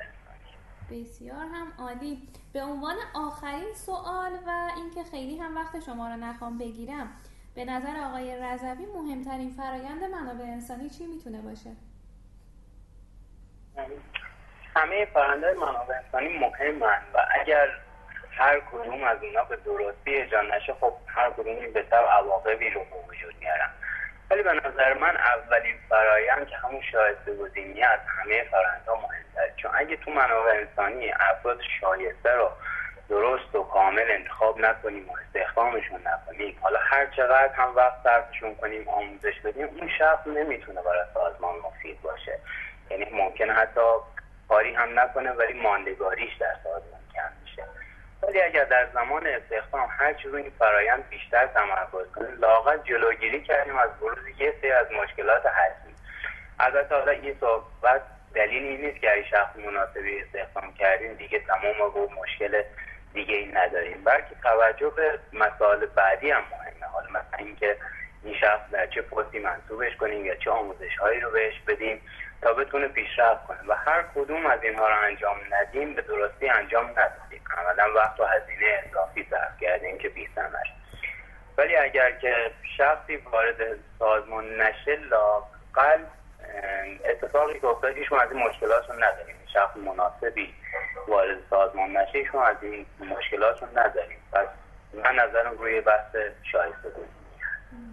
بسیار 0.91 1.45
هم 1.53 1.73
عالی. 1.79 2.27
به 2.53 2.63
عنوان 2.63 2.95
آخرین 3.15 3.73
سوال 3.73 4.31
و 4.47 4.69
اینکه 4.75 5.03
خیلی 5.11 5.37
هم 5.37 5.57
وقت 5.57 5.79
شما 5.85 6.07
رو 6.07 6.15
نخوام 6.15 6.57
بگیرم 6.57 7.07
به 7.55 7.65
نظر 7.65 7.99
آقای 8.07 8.35
رضوی 8.35 8.85
مهمترین 8.85 9.49
فرایند 9.57 10.03
منابع 10.03 10.43
انسانی 10.43 10.89
چی 10.89 11.05
می‌تونه 11.05 11.41
باشه؟ 11.41 11.69
همه 14.75 15.05
فرآیندهای 15.05 15.53
منابع 15.53 15.95
انسانی 16.03 16.37
مهمن 16.37 17.01
و 17.13 17.25
اگر 17.41 17.67
هر 18.31 18.59
کدوم 18.59 19.03
از 19.03 19.23
اونا 19.23 19.43
به 19.43 19.55
درستی 19.55 20.15
اجرا 20.15 20.41
نشه 20.41 20.73
خب 20.73 20.93
هر 21.07 21.31
کدومی 21.31 21.67
به 21.67 21.83
طب 21.83 22.05
عواقبی 22.11 22.69
رو 22.69 22.79
به 22.79 22.95
وجود 23.09 23.35
میارن. 23.39 23.69
ولی 24.29 24.43
به 24.43 24.53
نظر 24.53 24.93
من 24.93 25.17
اولین 25.17 25.75
فرایند 25.89 26.47
که 26.47 26.57
همون 26.57 26.81
شایسته 26.91 27.35
گزینی 27.35 27.83
از 27.83 27.99
همه 28.07 28.43
فرایندها 28.51 28.95
مهمتره. 28.95 29.53
چون 29.55 29.71
اگه 29.75 29.95
تو 29.95 30.11
منابع 30.11 30.51
انسانی 30.51 31.11
افراد 31.11 31.59
شایسته 31.81 32.31
رو 32.31 32.49
درست 33.09 33.55
و 33.55 33.63
کامل 33.63 34.05
انتخاب 34.11 34.59
نکنیم 34.59 35.09
و 35.09 35.13
استخدامشون 35.13 35.99
نکنیم 36.07 36.57
حالا 36.61 36.79
هر 36.81 37.05
چقدر 37.05 37.53
هم 37.53 37.75
وقت 37.75 38.03
صرفشون 38.03 38.55
کنیم 38.55 38.89
آموزش 38.89 39.39
بدیم 39.45 39.65
اون 39.65 39.89
شخص 39.97 40.27
نمی‌تونه 40.27 40.81
برای 40.81 41.05
سازمان 41.13 41.55
مفید 41.59 42.01
باشه. 42.01 42.39
یعنی 42.89 43.05
ممکنه 43.11 43.53
حتی 43.53 43.81
کاری 44.49 44.73
هم 44.73 44.99
نکنه 44.99 45.31
ولی 45.31 45.53
ماندگاریش 45.53 46.35
در 46.39 46.55
سازمان 46.63 46.98
ولی 48.23 48.41
اگر 48.41 48.63
در 48.63 48.87
زمان 48.93 49.27
استخدام 49.27 49.89
هر 49.99 50.13
چیز 50.13 50.33
این 50.33 50.51
فرایند 50.59 51.09
بیشتر 51.09 51.47
تمرکز 51.47 52.11
کنیم 52.15 52.37
لاغت 52.39 52.83
جلوگیری 52.83 53.43
کردیم 53.43 53.75
از 53.75 53.89
بروز 54.01 54.27
یه 54.39 54.53
سری 54.61 54.71
از 54.71 54.87
مشکلات 54.91 55.45
حتمی 55.45 55.93
البته 56.59 56.95
حالا 56.95 57.11
این 57.11 57.35
صحبت 57.39 58.01
دلیلی 58.33 58.77
نیست 58.77 59.01
که 59.01 59.11
اگه 59.11 59.23
شخص 59.23 59.55
مناسبی 59.55 60.19
استخدام 60.19 60.73
کردیم 60.73 61.13
دیگه 61.13 61.39
تمام 61.39 61.81
و 61.81 62.07
مشکل 62.21 62.63
دیگه 63.13 63.35
ای 63.35 63.45
نداریم. 63.45 64.03
بلکه 64.03 64.35
توجه 64.43 64.89
به 64.89 65.19
مسائل 65.33 65.85
بعدی 65.85 66.31
هم 66.31 66.43
مهمه. 66.51 66.85
حالا 66.93 67.09
مثلا 67.09 67.45
اینکه 67.45 67.77
این 68.23 68.35
شخص 68.35 68.69
در 68.71 68.87
چه 68.87 69.01
پستی 69.01 69.39
منصوبش 69.39 69.95
کنیم 69.95 70.25
یا 70.25 70.35
چه 70.35 70.51
آموزش 70.51 70.97
هایی 70.97 71.19
رو 71.19 71.31
بهش 71.31 71.59
بدیم. 71.67 72.01
تا 72.41 72.53
بتونه 72.53 72.87
پیشرفت 72.87 73.47
کنه. 73.47 73.59
و 73.67 73.73
هر 73.73 74.05
کدوم 74.15 74.45
از 74.45 74.63
اینها 74.63 74.87
رو 74.87 74.95
انجام 75.03 75.37
ندیم 75.51 75.93
به 75.93 76.01
درستی 76.01 76.49
انجام 76.49 76.89
ندادیم. 76.89 77.41
عملا 77.57 77.93
وقت 77.95 78.19
و 78.19 78.25
هزینه 78.25 78.83
اضافی 78.89 79.27
صرف 79.29 79.61
کردیم 79.61 79.97
که 79.97 80.09
بی 80.09 80.29
ولی 81.59 81.75
اگر 81.75 82.11
که 82.11 82.51
شخصی 82.77 83.15
وارد 83.15 83.55
سازمان 83.99 84.61
نشه 84.61 84.95
لاقل 84.95 86.03
اتفاقی 87.05 87.59
که 87.59 87.67
افتاد 87.67 87.95
ایشون 87.97 88.19
از 88.19 88.31
این 88.31 88.43
مشکلات 88.43 88.89
رو 88.89 88.95
نداریم. 88.95 89.35
شخص 89.53 89.77
مناسبی 89.77 90.53
وارد 91.07 91.37
سازمان 91.49 91.97
نشه 91.97 92.17
ایشون 92.17 92.43
از 92.43 92.55
این 92.61 92.85
مشکلات 92.99 93.61
رو 93.61 93.67
نداریم. 93.79 94.17
پس 94.33 94.47
من 94.93 95.15
نظرم 95.15 95.57
روی 95.57 95.81
بحث 95.81 96.15
شایسته 96.51 96.89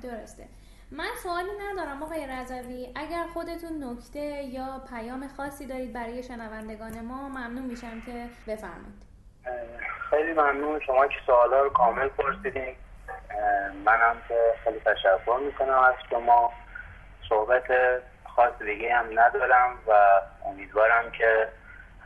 درسته. 0.02 0.42
من 0.90 1.08
سوالی 1.22 1.50
ندارم 1.70 2.02
آقای 2.02 2.26
رضوی. 2.26 2.92
اگر 2.94 3.24
خودتون 3.32 3.84
نکته 3.84 4.42
یا 4.42 4.82
پیام 4.90 5.28
خاصی 5.36 5.66
دارید 5.66 5.92
برای 5.92 6.22
شنوندگان 6.22 7.00
ما 7.00 7.28
ممنون 7.28 7.62
میشم 7.62 8.00
که 8.00 8.26
بفرمایید. 8.46 9.06
خیلی 10.10 10.32
ممنون. 10.32 10.80
شما 10.80 11.06
که 11.06 11.16
سوالا 11.26 11.60
رو 11.60 11.70
کامل 11.70 12.08
پرسیدین. 12.08 12.76
منم 13.84 14.16
که 14.28 14.40
خیلی 14.64 14.80
تشکر 14.80 15.40
می‌کنم 15.46 15.78
از 15.78 15.94
شما. 16.10 16.52
صحبت 17.28 17.64
خاص 18.24 18.62
دیگه 18.62 18.94
هم 18.94 19.20
ندارم 19.20 19.78
و 19.86 19.92
امیدوارم 20.46 21.10
که 21.10 21.48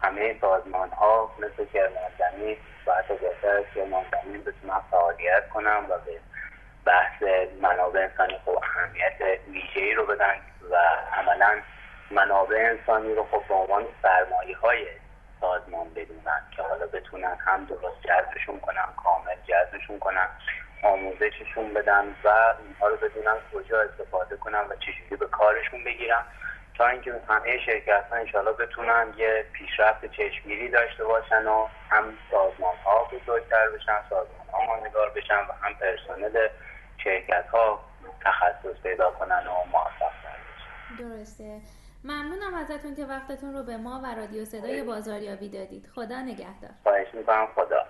همه 0.03 0.37
سازمان 0.41 0.91
ها 0.91 1.31
مثل 1.39 1.65
کرمان 1.73 2.11
زمین 2.19 2.57
و 2.87 2.93
حتی 2.93 3.15
بهتر 3.15 3.63
کرمان 3.75 4.05
زمین 4.11 4.41
بتونن 4.41 4.81
فعالیت 4.91 5.49
کنم 5.49 5.87
و 5.89 5.99
به 5.99 6.21
بحث 6.85 7.23
منابع 7.61 8.01
انسانی 8.01 8.39
خب 8.45 8.59
اهمیت 8.63 9.41
ویژه‌ای 9.49 9.95
رو 9.95 10.07
بدن 10.07 10.35
و 10.71 10.77
عملا 11.17 11.61
منابع 12.11 12.57
انسانی 12.57 13.15
رو 13.15 13.27
خب 13.31 13.43
به 13.49 13.55
عنوان 13.55 13.85
سرمایه 14.03 14.57
های 14.57 14.87
سازمان 15.41 15.89
بدونن 15.95 16.43
که 16.57 16.63
حالا 16.63 16.87
بتونن 16.87 17.37
هم 17.47 17.65
درست 17.65 18.03
جذبشون 18.05 18.61
کنن 18.61 18.87
کامل 19.05 19.37
جذبشون 19.47 19.99
کنن 19.99 20.29
آموزششون 20.83 21.75
بدن 21.75 22.05
و 22.25 22.29
اینها 22.65 22.89
رو 22.89 22.97
بدونن 22.97 23.37
کجا 23.55 23.81
استفاده 23.81 24.37
کنن 24.37 24.61
و 24.61 24.77
چجوری 24.77 25.17
به 25.17 25.27
کارشون 25.27 25.85
بگیرن. 25.85 26.23
تا 26.81 26.87
اینکه 26.87 27.15
همه 27.29 27.59
شرکت 27.67 28.05
ها 28.11 28.17
انشالله 28.17 28.53
بتونن 28.53 29.07
یه 29.17 29.45
پیشرفت 29.53 30.07
چشمگیری 30.07 30.69
داشته 30.69 31.05
باشن 31.05 31.47
و 31.47 31.67
هم 31.91 32.05
سازمان 32.31 32.77
ها 32.85 33.05
بزرگتر 33.05 33.69
بشن 33.69 33.99
سازمان 34.11 34.47
ها 34.53 34.65
ماندگار 34.67 35.11
بشن 35.11 35.39
و 35.39 35.53
هم 35.63 35.75
پرسنل 35.75 36.49
شرکت 37.05 37.47
ها 37.53 37.81
تخصص 38.25 38.83
پیدا 38.83 39.11
کنن 39.11 39.47
و 39.47 39.69
موفق 39.73 40.11
درسته. 40.99 41.61
ممنونم 42.05 42.55
ازتون 42.55 42.95
که 42.95 43.05
وقتتون 43.05 43.55
رو 43.55 43.63
به 43.63 43.77
ما 43.77 44.01
و 44.05 44.15
رادیو 44.15 44.45
صدای 44.45 44.83
بازاریابی 44.83 45.49
دادید. 45.49 45.87
خدا 45.95 46.23
نگهدار. 46.23 46.71
خواهش 46.83 47.15
می‌کنم. 47.15 47.47
خدا. 47.55 47.87